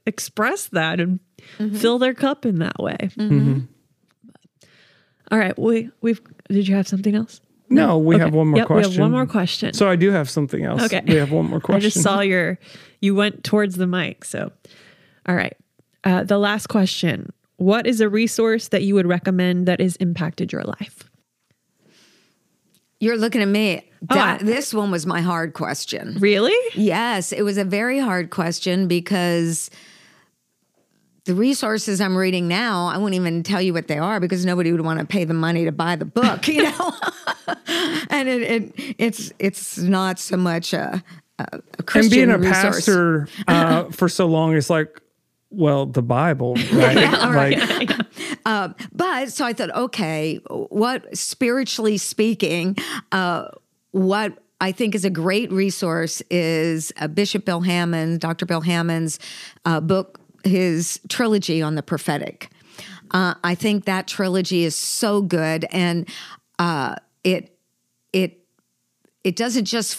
[0.06, 1.22] express that and
[1.58, 1.78] mm-hmm.
[1.78, 2.98] fill their cup in that way.
[3.18, 3.60] Mm-hmm.
[5.32, 6.20] All right, we we've
[6.50, 7.40] did you have something else?
[7.70, 8.90] No, we have one more Yep, question.
[8.90, 9.74] We have one more question.
[9.74, 10.84] So I do have something else.
[10.84, 11.02] Okay.
[11.08, 11.78] We have one more question.
[11.86, 12.60] I just saw your
[13.02, 14.26] you went towards the mic.
[14.26, 14.52] So,
[15.28, 15.56] all right.
[16.04, 20.52] Uh, the last question: What is a resource that you would recommend that has impacted
[20.52, 21.04] your life?
[23.00, 23.90] You're looking at me.
[24.04, 26.18] That, I- this one was my hard question.
[26.20, 26.56] Really?
[26.76, 29.70] Yes, it was a very hard question because
[31.26, 34.72] the resources I'm reading now, I won't even tell you what they are because nobody
[34.72, 36.94] would want to pay the money to buy the book, you know.
[38.10, 41.04] and it, it it's it's not so much a,
[41.40, 42.76] a, a and Christian being a resource.
[42.76, 45.02] pastor uh, for so long is like,
[45.50, 46.96] well, the Bible, right?
[47.12, 47.90] like,
[48.94, 52.78] But so I thought, okay, what spiritually speaking,
[53.12, 53.48] uh,
[53.92, 58.46] what I think is a great resource is uh, Bishop Bill Hamon, Dr.
[58.46, 59.20] Bill Hamon's
[59.66, 62.50] uh, book, his trilogy on the prophetic.
[63.12, 66.10] Uh, I think that trilogy is so good, and
[66.60, 67.58] uh, it
[68.14, 68.46] it
[69.24, 69.96] it doesn't just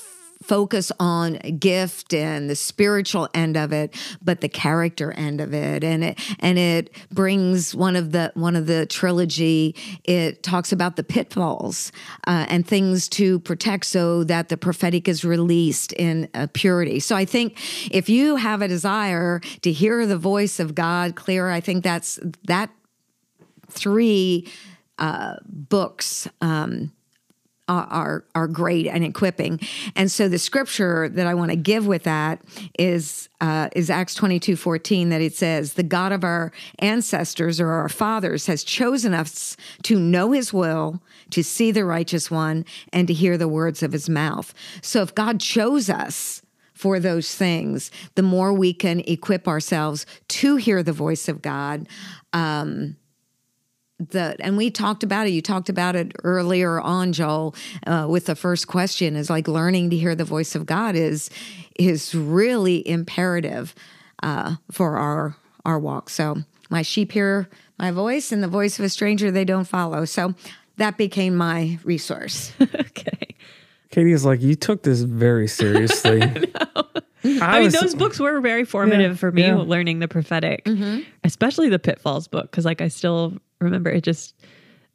[0.47, 5.82] focus on gift and the spiritual end of it but the character end of it.
[5.84, 9.74] And it and it brings one of the one of the trilogy
[10.05, 11.92] it talks about the pitfalls
[12.26, 17.01] uh, and things to protect so that the prophetic is released in uh, purity.
[17.01, 17.59] So i think
[17.90, 22.18] if you have a desire to hear the voice of god clear i think that's
[22.44, 22.70] that
[23.68, 24.49] three
[24.99, 26.92] uh, books um,
[27.69, 29.61] are, are great and equipping.
[29.95, 32.41] And so the scripture that I want to give with that
[32.79, 37.61] is uh, is Acts twenty two fourteen that it says, "The God of our ancestors
[37.61, 42.64] or our fathers has chosen us to know His will, to see the righteous one,
[42.93, 46.43] and to hear the words of His mouth." So if God chose us
[46.73, 51.89] for those things, the more we can equip ourselves to hear the voice of God
[53.99, 57.55] the and we talked about it you talked about it earlier on joel
[57.86, 61.30] uh, with the first question is like learning to hear the voice of god is
[61.78, 63.74] is really imperative
[64.22, 65.34] uh, for our
[65.64, 66.36] our walk so
[66.68, 70.34] my sheep hear my voice and the voice of a stranger they don't follow so
[70.76, 73.12] that became my resource okay.
[73.92, 76.20] Katie is like, you took this very seriously.
[76.22, 79.55] I, I mean, was- those books were very formative Yeah, for me, yeah.
[79.55, 80.68] learning the prophetic,
[81.24, 84.35] especially the Pitfalls book, because like I still remember it just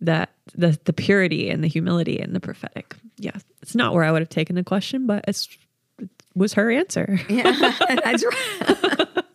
[0.02, 2.96] that the the purity and the humility and the prophetic.
[3.18, 5.48] Yeah, it's not where I would have taken the question, but it's
[6.00, 7.20] it was her answer.
[7.30, 7.52] yeah
[7.88, 9.08] that's right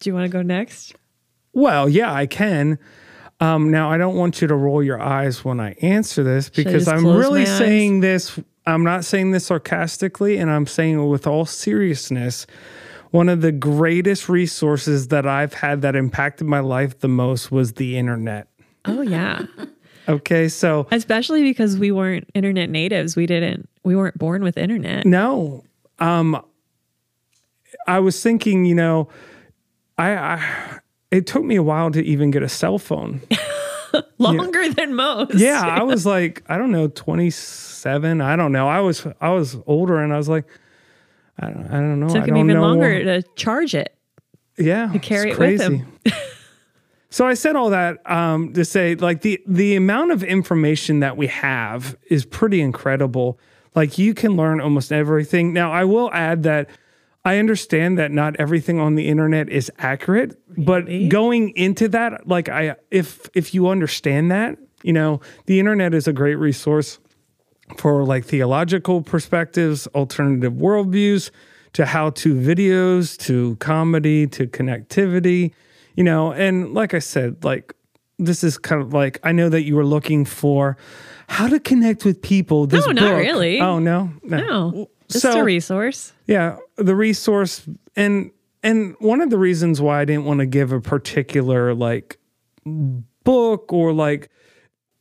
[0.00, 0.96] Do you want to go next?
[1.52, 2.78] Well, yeah, I can.
[3.40, 6.88] Um, now, I don't want you to roll your eyes when I answer this because
[6.88, 8.38] I'm really saying this.
[8.66, 12.46] I'm not saying this sarcastically, and I'm saying it with all seriousness.
[13.12, 17.74] One of the greatest resources that I've had that impacted my life the most was
[17.74, 18.48] the internet.
[18.86, 19.46] Oh yeah,
[20.08, 23.14] Okay, so especially because we weren't internet natives.
[23.14, 23.68] We didn't.
[23.84, 25.06] We weren't born with internet.
[25.06, 25.62] No.
[25.98, 26.42] Um
[27.86, 29.08] I was thinking, you know,
[29.98, 30.78] I, I
[31.10, 33.20] it took me a while to even get a cell phone.
[34.18, 35.34] Longer than most.
[35.34, 38.68] Yeah, I was like, I don't know, 27, I don't know.
[38.68, 40.46] I was I was older and I was like
[41.42, 42.08] I don't, I don't know.
[42.08, 42.62] Took I him even know.
[42.62, 43.94] longer to charge it.
[44.56, 45.98] yeah, to carry it with him.
[47.10, 51.16] so I said all that um, to say, like the the amount of information that
[51.16, 53.38] we have is pretty incredible.
[53.74, 55.52] Like you can learn almost everything.
[55.52, 56.68] Now, I will add that
[57.24, 62.48] I understand that not everything on the internet is accurate, but going into that, like
[62.48, 66.98] I, if if you understand that, you know, the internet is a great resource
[67.78, 71.30] for like theological perspectives, alternative worldviews,
[71.74, 75.52] to how to videos, to comedy, to connectivity,
[75.96, 77.74] you know, and like I said, like
[78.18, 80.76] this is kind of like I know that you were looking for
[81.28, 82.66] how to connect with people.
[82.66, 83.60] This No, not book- really.
[83.60, 86.12] Oh no, No, just So- a resource.
[86.26, 87.66] yeah, the resource
[87.96, 88.30] and
[88.62, 92.18] and one of the reasons why I didn't want to give a particular like
[93.24, 94.28] book or like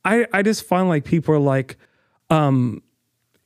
[0.06, 1.78] I I just find like people are like
[2.32, 2.82] um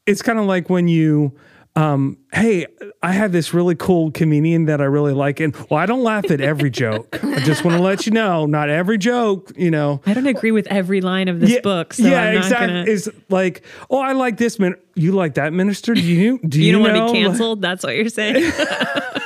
[0.05, 1.35] it's kind of like when you
[1.77, 2.67] um, hey,
[3.03, 5.41] I have this really cool comedian that I really like.
[5.41, 7.19] And well, I don't laugh at every joke.
[7.21, 10.01] I just want to let you know, not every joke, you know.
[10.05, 11.93] I don't agree with every line of this Yeah, book.
[11.93, 12.67] So yeah, exactly.
[12.67, 14.75] gonna It's like, oh, I like this man.
[14.95, 15.93] You like that minister?
[15.93, 16.93] Do you do you, you don't know?
[17.01, 17.61] want to be canceled.
[17.61, 18.53] That's what you're saying.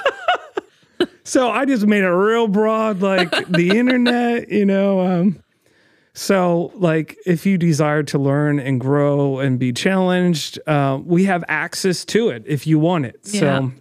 [1.29, 4.99] So I just made it real broad, like the internet, you know.
[4.99, 5.43] Um,
[6.13, 11.43] so, like, if you desire to learn and grow and be challenged, uh, we have
[11.47, 13.19] access to it if you want it.
[13.23, 13.39] Yeah.
[13.39, 13.71] So,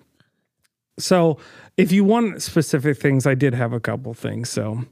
[0.98, 1.38] so
[1.76, 4.50] if you want specific things, I did have a couple things.
[4.50, 4.84] So,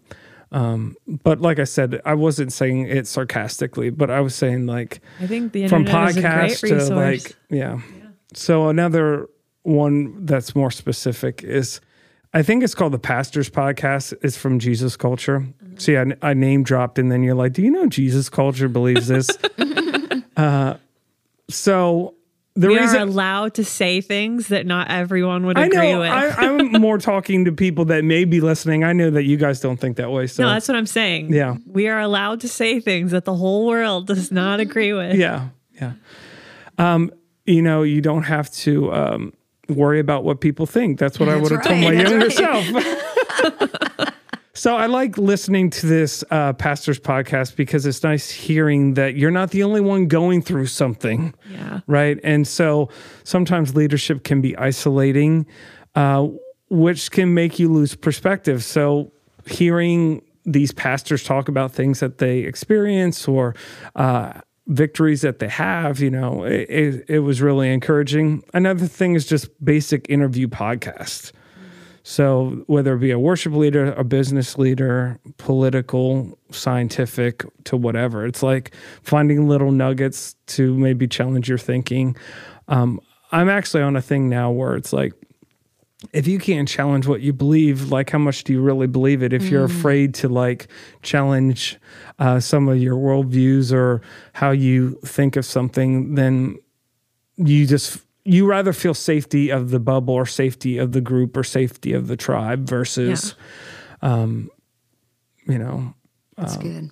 [0.53, 5.01] um, but like I said, I wasn't saying it sarcastically, but I was saying like
[5.20, 7.80] I think the from podcast to like yeah.
[8.32, 9.28] So another
[9.62, 11.80] one that's more specific is
[12.32, 14.14] I think it's called the Pastors Podcast.
[14.22, 15.47] It's from Jesus Culture.
[15.79, 19.09] See, I, I name dropped, and then you're like, "Do you know Jesus Culture believes
[19.09, 19.29] this?"
[20.37, 20.74] uh,
[21.49, 22.14] so
[22.57, 26.01] the we reason are allowed to say things that not everyone would I agree know
[26.01, 26.11] with.
[26.11, 28.83] I, I'm more talking to people that may be listening.
[28.83, 30.27] I know that you guys don't think that way.
[30.27, 31.33] So no, that's what I'm saying.
[31.33, 31.57] Yeah.
[31.66, 35.16] We are allowed to say things that the whole world does not agree with.
[35.16, 35.93] Yeah, yeah.
[36.79, 37.11] Um,
[37.45, 39.33] you know, you don't have to um,
[39.68, 40.99] worry about what people think.
[40.99, 44.05] That's what I would have told my younger that's self.
[44.57, 49.30] so I like listening to this uh, pastor's podcast because it's nice hearing that you're
[49.30, 51.34] not the only one going through something.
[51.50, 51.80] Yeah.
[51.86, 52.18] Right.
[52.24, 52.88] And so
[53.22, 55.46] sometimes leadership can be isolating,
[55.94, 56.28] uh,
[56.70, 58.64] which can make you lose perspective.
[58.64, 59.12] So
[59.46, 63.54] hearing these pastors talk about things that they experience or
[63.94, 68.42] uh, victories that they have, you know, it, it, it was really encouraging.
[68.54, 71.32] Another thing is just basic interview podcast.
[72.09, 78.44] So whether it be a worship leader, a business leader, political, scientific, to whatever, it's
[78.44, 82.16] like finding little nuggets to maybe challenge your thinking.
[82.68, 83.00] Um,
[83.32, 85.14] I'm actually on a thing now where it's like,
[86.12, 89.32] if you can't challenge what you believe, like how much do you really believe it?
[89.32, 90.68] If you're afraid to like
[91.02, 91.76] challenge
[92.20, 94.00] uh, some of your worldviews or
[94.32, 96.59] how you think of something, then
[97.36, 101.45] you just you rather feel safety of the bubble or safety of the group or
[101.45, 103.35] safety of the tribe versus
[104.03, 104.51] um
[105.47, 105.95] you know
[106.37, 106.91] That's good.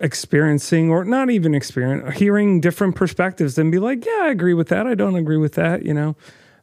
[0.00, 4.68] experiencing or not even experience hearing different perspectives and be like yeah i agree with
[4.68, 4.86] that.
[4.86, 6.16] I don't agree with that you know?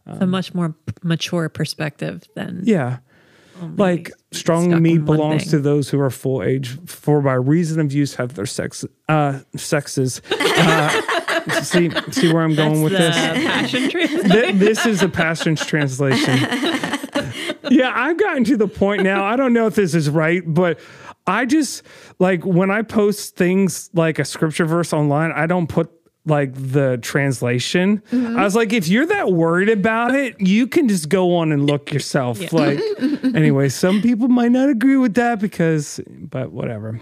[0.06, 2.98] It's a much more p- mature perspective than yeah.
[3.78, 8.16] like strong meat belongs to those who are full age for by reason of use
[8.16, 11.02] have their sex uh sexes uh,
[11.64, 14.60] see see where i'm going with this passion translation.
[14.60, 16.38] This is a passion's translation.
[17.70, 19.24] yeah, I've gotten to the point now.
[19.24, 20.80] I don't know if this is right, but
[21.26, 21.84] I just
[22.20, 25.91] like when I post things like a scripture verse online, I don't put
[26.26, 28.02] like the translation.
[28.12, 28.38] Mm-hmm.
[28.38, 31.68] I was like, if you're that worried about it, you can just go on and
[31.68, 32.54] look yourself.
[32.54, 32.80] Like,
[33.24, 37.02] anyway, some people might not agree with that because, but whatever.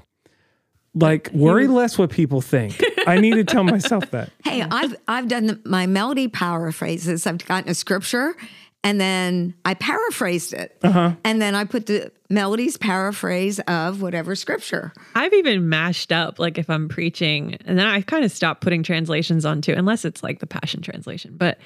[0.93, 2.81] Like, worry less what people think.
[3.07, 4.29] I need to tell myself that.
[4.43, 7.25] Hey, I've I've done the, my Melodye paraphrases.
[7.25, 8.35] I've gotten a scripture,
[8.83, 11.13] and then I paraphrased it, Uh-huh.
[11.23, 14.91] and then I put the Melodye's paraphrase of whatever scripture.
[15.15, 18.83] I've even mashed up, like if I'm preaching, and then I kind of stopped putting
[18.83, 21.35] translations onto, unless it's like the Passion Translation.
[21.37, 21.57] But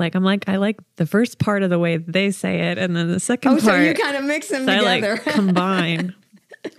[0.00, 2.96] like, I'm like, I like the first part of the way they say it, and
[2.96, 3.62] then the second Oh, part.
[3.62, 5.12] so you kind of mix them I together.
[5.24, 6.14] like combine,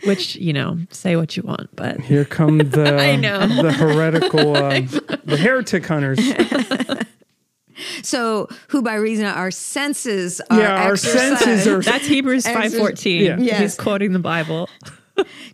[0.06, 3.48] which you know, say what you want, but Here come the I know.
[3.48, 4.88] the heretical um,
[5.26, 6.20] the heretic hunters.
[8.04, 12.74] so, who by reason our senses are Yeah, our exercised senses are that's Hebrews five
[12.74, 13.24] fourteen.
[13.24, 13.38] Yeah.
[13.40, 13.60] Yes.
[13.60, 14.70] He's quoting the Bible.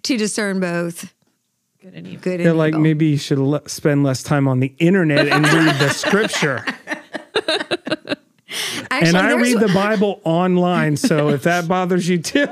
[0.04, 1.12] to discern both
[1.82, 2.22] Good and evil.
[2.22, 2.82] good and They're like evil.
[2.82, 6.64] maybe you should le- spend less time on the internet and read the scripture.
[8.92, 12.48] Actually, And I read the Bible online, so if that bothers you too,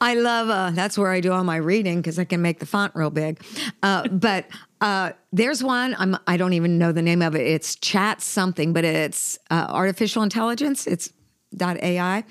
[0.00, 2.66] I love uh, that's where I do all my reading because I can make the
[2.66, 3.42] font real big.
[3.82, 4.46] Uh, but
[4.80, 7.46] uh, there's one I'm I don't even know the name of it.
[7.46, 10.86] It's chat something, but it's uh, artificial intelligence.
[10.86, 11.12] It's
[11.56, 12.24] dot AI,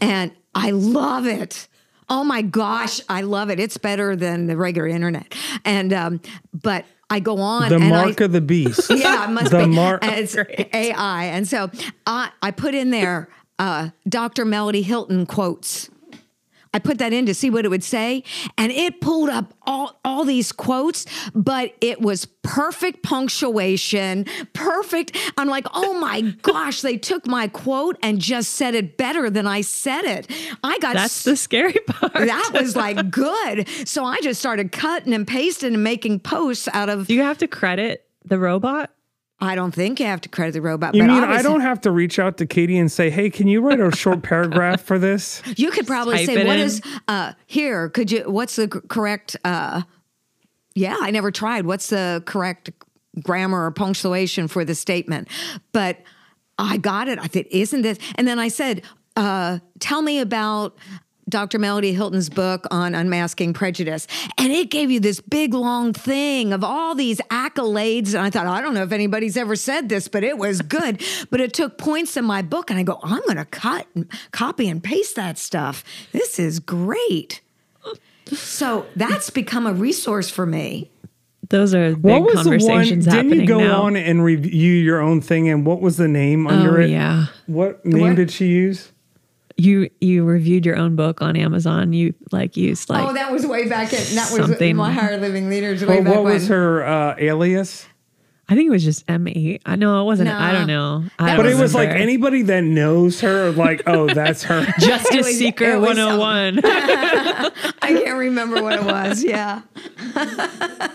[0.00, 1.68] and I love it.
[2.08, 3.58] Oh my gosh, I love it.
[3.58, 5.34] It's better than the regular internet.
[5.64, 6.20] And um,
[6.52, 8.90] but I go on the mark I, of the beast.
[8.90, 9.66] yeah, it must The be.
[9.66, 11.24] mark- it's AI.
[11.26, 11.70] And so
[12.06, 13.28] I, I put in there
[13.58, 14.44] uh, Dr.
[14.44, 15.90] Melodye Hilton quotes.
[16.74, 18.24] I put that in to see what it would say,
[18.58, 25.16] and it pulled up all, all these quotes, but it was perfect punctuation, perfect.
[25.38, 29.46] I'm like, oh my gosh, they took my quote and just said it better than
[29.46, 30.28] I said it.
[30.64, 32.12] I got That's the scary part.
[32.12, 33.68] that was like good.
[33.86, 37.38] So I just started cutting and pasting and making posts out of Do you have
[37.38, 38.90] to credit the robot?
[39.44, 40.94] I don't think you have to credit the robot.
[40.94, 43.46] You but mean I don't have to reach out to Katie and say, "Hey, can
[43.46, 46.64] you write a short paragraph for this?" You could probably type say, it "What in.
[46.64, 47.88] is uh, here?
[47.88, 48.30] Could you?
[48.30, 49.36] What's the correct?
[49.44, 49.82] Uh,
[50.74, 51.66] yeah, I never tried.
[51.66, 52.70] What's the correct
[53.22, 55.28] grammar or punctuation for the statement?"
[55.72, 56.00] But
[56.58, 57.18] I got it.
[57.18, 58.82] I said, "Isn't this?" And then I said,
[59.16, 60.78] uh, "Tell me about."
[61.28, 61.58] Dr.
[61.58, 64.06] Melodye Hilton's book on unmasking prejudice.
[64.38, 68.08] And it gave you this big long thing of all these accolades.
[68.08, 71.02] And I thought, I don't know if anybody's ever said this, but it was good.
[71.30, 72.70] but it took points in my book.
[72.70, 75.82] And I go, I'm going to cut and copy and paste that stuff.
[76.12, 77.40] This is great.
[78.26, 80.90] So that's become a resource for me.
[81.50, 82.58] Those are big What was the one?
[82.60, 83.82] conversations Didn't happening you go now.
[83.82, 85.48] on and review your own thing?
[85.50, 86.88] And what was the name under oh it?
[86.90, 88.16] yeah, What name What?
[88.16, 88.90] did she use?
[89.56, 91.92] You you reviewed your own book on Amazon.
[91.92, 95.16] You like used like oh, that was way back in, that was something- my higher
[95.18, 97.86] living leaders way Or back what was her uh, alias?
[98.46, 99.62] I think it was just M eight.
[99.64, 100.28] I know it wasn't.
[100.28, 101.04] I don't know.
[101.18, 104.66] I That don't But it was like anybody that knows her, like, oh, that's her.
[104.78, 106.60] Justice It was- Seeker 101.
[106.64, 107.50] I
[107.80, 109.24] can't remember what it was.
[109.24, 109.62] Yeah.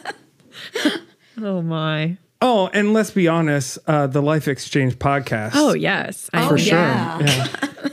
[1.41, 2.17] oh my.
[2.41, 5.51] oh, and let's be honest, uh, the Life Exchange podcast.
[5.55, 6.29] Oh yes.
[6.33, 6.77] I Oh, for sure.
[6.77, 7.19] yeah.
[7.19, 7.89] Yeah.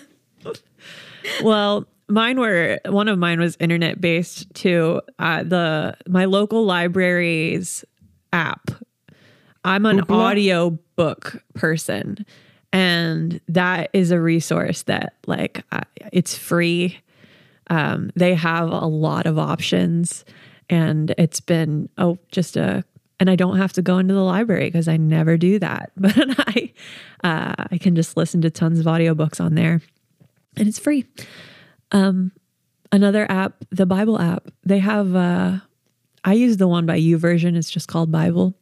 [1.43, 5.01] Well, mine were one of mine was internet based too.
[5.19, 7.85] Uh, the my local library's
[8.33, 8.71] app.
[9.65, 10.15] I'm an Hoopla?
[10.15, 12.25] audio book person,
[12.73, 15.83] and that is a resource that like I,
[16.13, 16.99] it's free.
[17.69, 20.25] Um, they have a lot of options,
[20.71, 22.85] and it's been oh just a
[23.19, 25.91] and I don't have to go into the library because I never do that.
[25.97, 26.73] But I
[27.25, 29.81] uh, I can just listen to tons of audiobooks on there
[30.57, 31.07] and it's free.
[31.93, 32.33] Um,
[32.93, 35.15] another app, the Bible app, they have.
[35.15, 35.59] Uh,
[36.25, 37.57] I use the one by YouVersion.
[37.57, 38.55] It's just called Bible,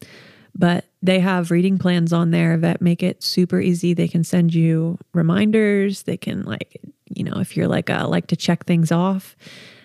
[0.55, 3.95] but they have reading plans on there that make it super easy.
[3.95, 6.03] They can send you reminders.
[6.03, 9.37] They can like, you know, if you're like uh, like to check things off,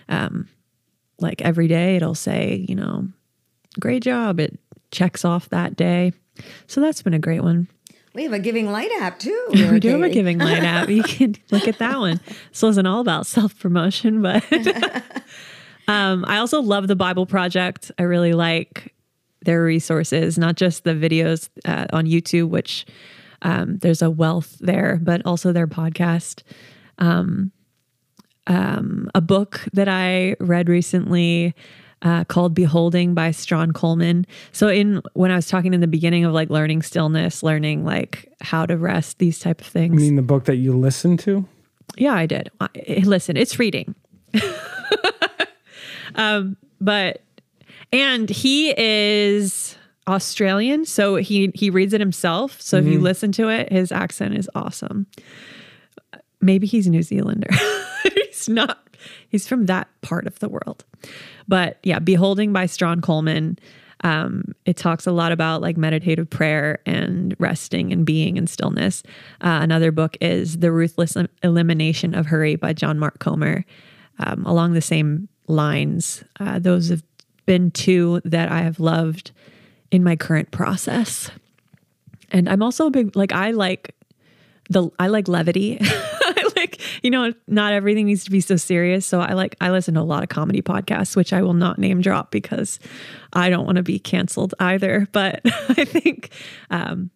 [0.10, 0.50] um,
[1.20, 3.08] like every day, it'll say, you know,
[3.80, 4.40] great job.
[4.40, 4.60] It
[4.92, 6.14] checks off that day.
[6.68, 7.68] So that's been a great one.
[8.20, 9.46] We have a Giving Light app too.
[9.50, 10.90] We do have a Giving Light app.
[10.90, 12.20] You can look at that one.
[12.50, 14.44] This wasn't all about self promotion, but
[15.88, 17.94] um, I also love the Bible Project.
[17.98, 18.94] I really like
[19.46, 22.86] their resources, not just the videos uh, on YouTube, which
[23.42, 26.44] um, there's a wealth there, but also their podcast.
[26.98, 27.54] Um,
[28.48, 31.56] um, a book that I read recently
[32.02, 34.26] uh, called "Beholding" by Strahan Coleman.
[34.52, 38.32] So, in when I was talking in the beginning of like learning stillness, learning like
[38.42, 40.02] how to rest, these type of things.
[40.02, 41.46] I mean, the book that you listened to?
[41.98, 42.50] Yeah, I did.
[42.62, 42.70] I,
[43.04, 43.96] listen, it's reading.
[46.16, 47.22] um, but
[47.92, 49.78] and he is
[50.08, 52.62] Australian, so he he reads it himself.
[52.62, 55.08] So if you listen to it, his accent is awesome.
[56.42, 57.50] Maybe he's New Zealander.
[58.14, 58.88] he's not.
[59.28, 60.86] He's from that part of the world.
[61.50, 63.60] But yeah, Beholding by Strahan Coleman.
[64.02, 69.04] Um, it talks a lot about like meditative prayer and resting and being in stillness.
[69.42, 73.66] Uh, another book is The Ruthless Elimination of Hurry by John Mark Comer.
[74.20, 77.04] Um, along the same lines, uh, those have
[77.46, 79.32] been two that I have loved
[79.92, 81.30] in my current process.
[82.32, 83.96] And I'm also a big like I like
[84.70, 85.78] the I like levity.
[85.82, 89.06] I like you know not everything needs to be so serious.
[89.06, 91.80] So I like I listen to a lot of comedy podcasts, which I will not
[91.80, 92.80] name drop because
[93.34, 95.08] I don't want to be canceled either.
[95.12, 96.30] But I think
[96.70, 97.10] um,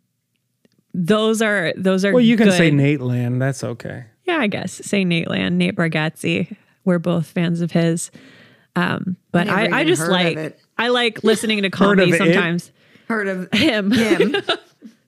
[0.93, 2.57] those are those are Well, you can good.
[2.57, 3.39] say Nateland.
[3.39, 4.05] That's okay.
[4.25, 6.55] Yeah, I guess say Nateland, Nate Bargatze.
[6.85, 8.11] We're both fans of his.
[8.75, 10.59] Um, but Never I, I just like.
[10.77, 12.17] I like listening to comedy of it?
[12.17, 12.71] sometimes.
[13.07, 13.91] Heard of Him.
[13.91, 14.35] him?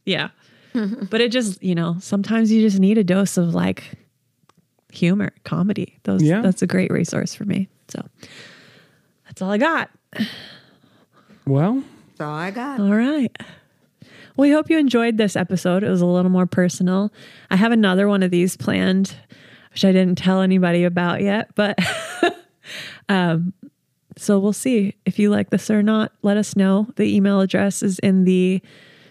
[0.06, 0.30] Yeah.
[0.74, 3.84] but it just, you know, sometimes you just need a dose of like
[4.96, 5.98] humor, comedy.
[6.04, 6.42] Those Yeah.
[6.42, 7.68] that's a great resource for me.
[7.88, 8.04] So
[9.26, 9.90] that's all I got.
[11.46, 12.80] Well, That's all I got.
[12.80, 13.36] All right.
[14.38, 15.84] We hope you enjoyed this episode.
[15.84, 17.12] It was a little more personal.
[17.52, 19.16] I have another one of these planned,
[19.72, 21.78] which I didn't tell anybody about yet, but
[23.10, 23.54] um
[24.18, 26.12] so we'll see if you like this or not.
[26.22, 26.88] Let us know.
[26.96, 28.62] The email address is in the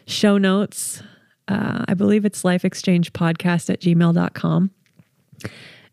[0.06, 1.02] show notes.
[1.46, 4.70] Uh, I believe it's lifeexchangepodcast at gmail.com.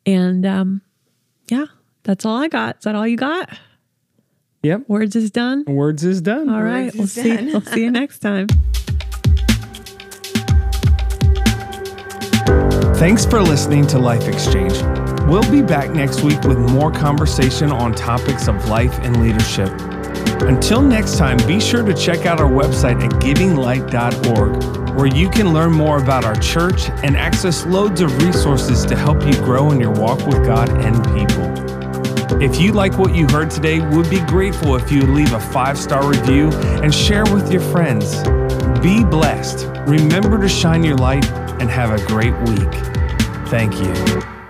[0.05, 0.81] And um,
[1.49, 1.65] yeah,
[2.03, 2.77] that's all I got.
[2.77, 3.49] Is that all you got?
[4.63, 4.83] yep.
[4.87, 5.65] Words is done.
[5.65, 6.49] Words is done.
[6.49, 6.93] All right.
[6.95, 7.35] We'll see.
[7.35, 7.45] done.
[7.47, 8.47] We'll see you next time.
[12.95, 14.73] Thanks for listening to Life Exchange.
[15.27, 19.69] We'll be back next week with more conversation on topics of life and leadership.
[20.47, 25.53] Until next time, be sure to check out our website at givinglight.org, where you can
[25.53, 29.79] learn more about our church and access loads of resources to help you grow in
[29.79, 31.51] your walk with God and people.
[32.41, 35.77] If you like what you heard today, we'd be grateful if you leave a five
[35.77, 36.49] star review
[36.81, 38.23] and share with your friends.
[38.81, 39.67] Be blessed.
[39.85, 41.29] Remember to shine your light
[41.61, 42.73] and have a great week.
[43.47, 44.40] Thank you.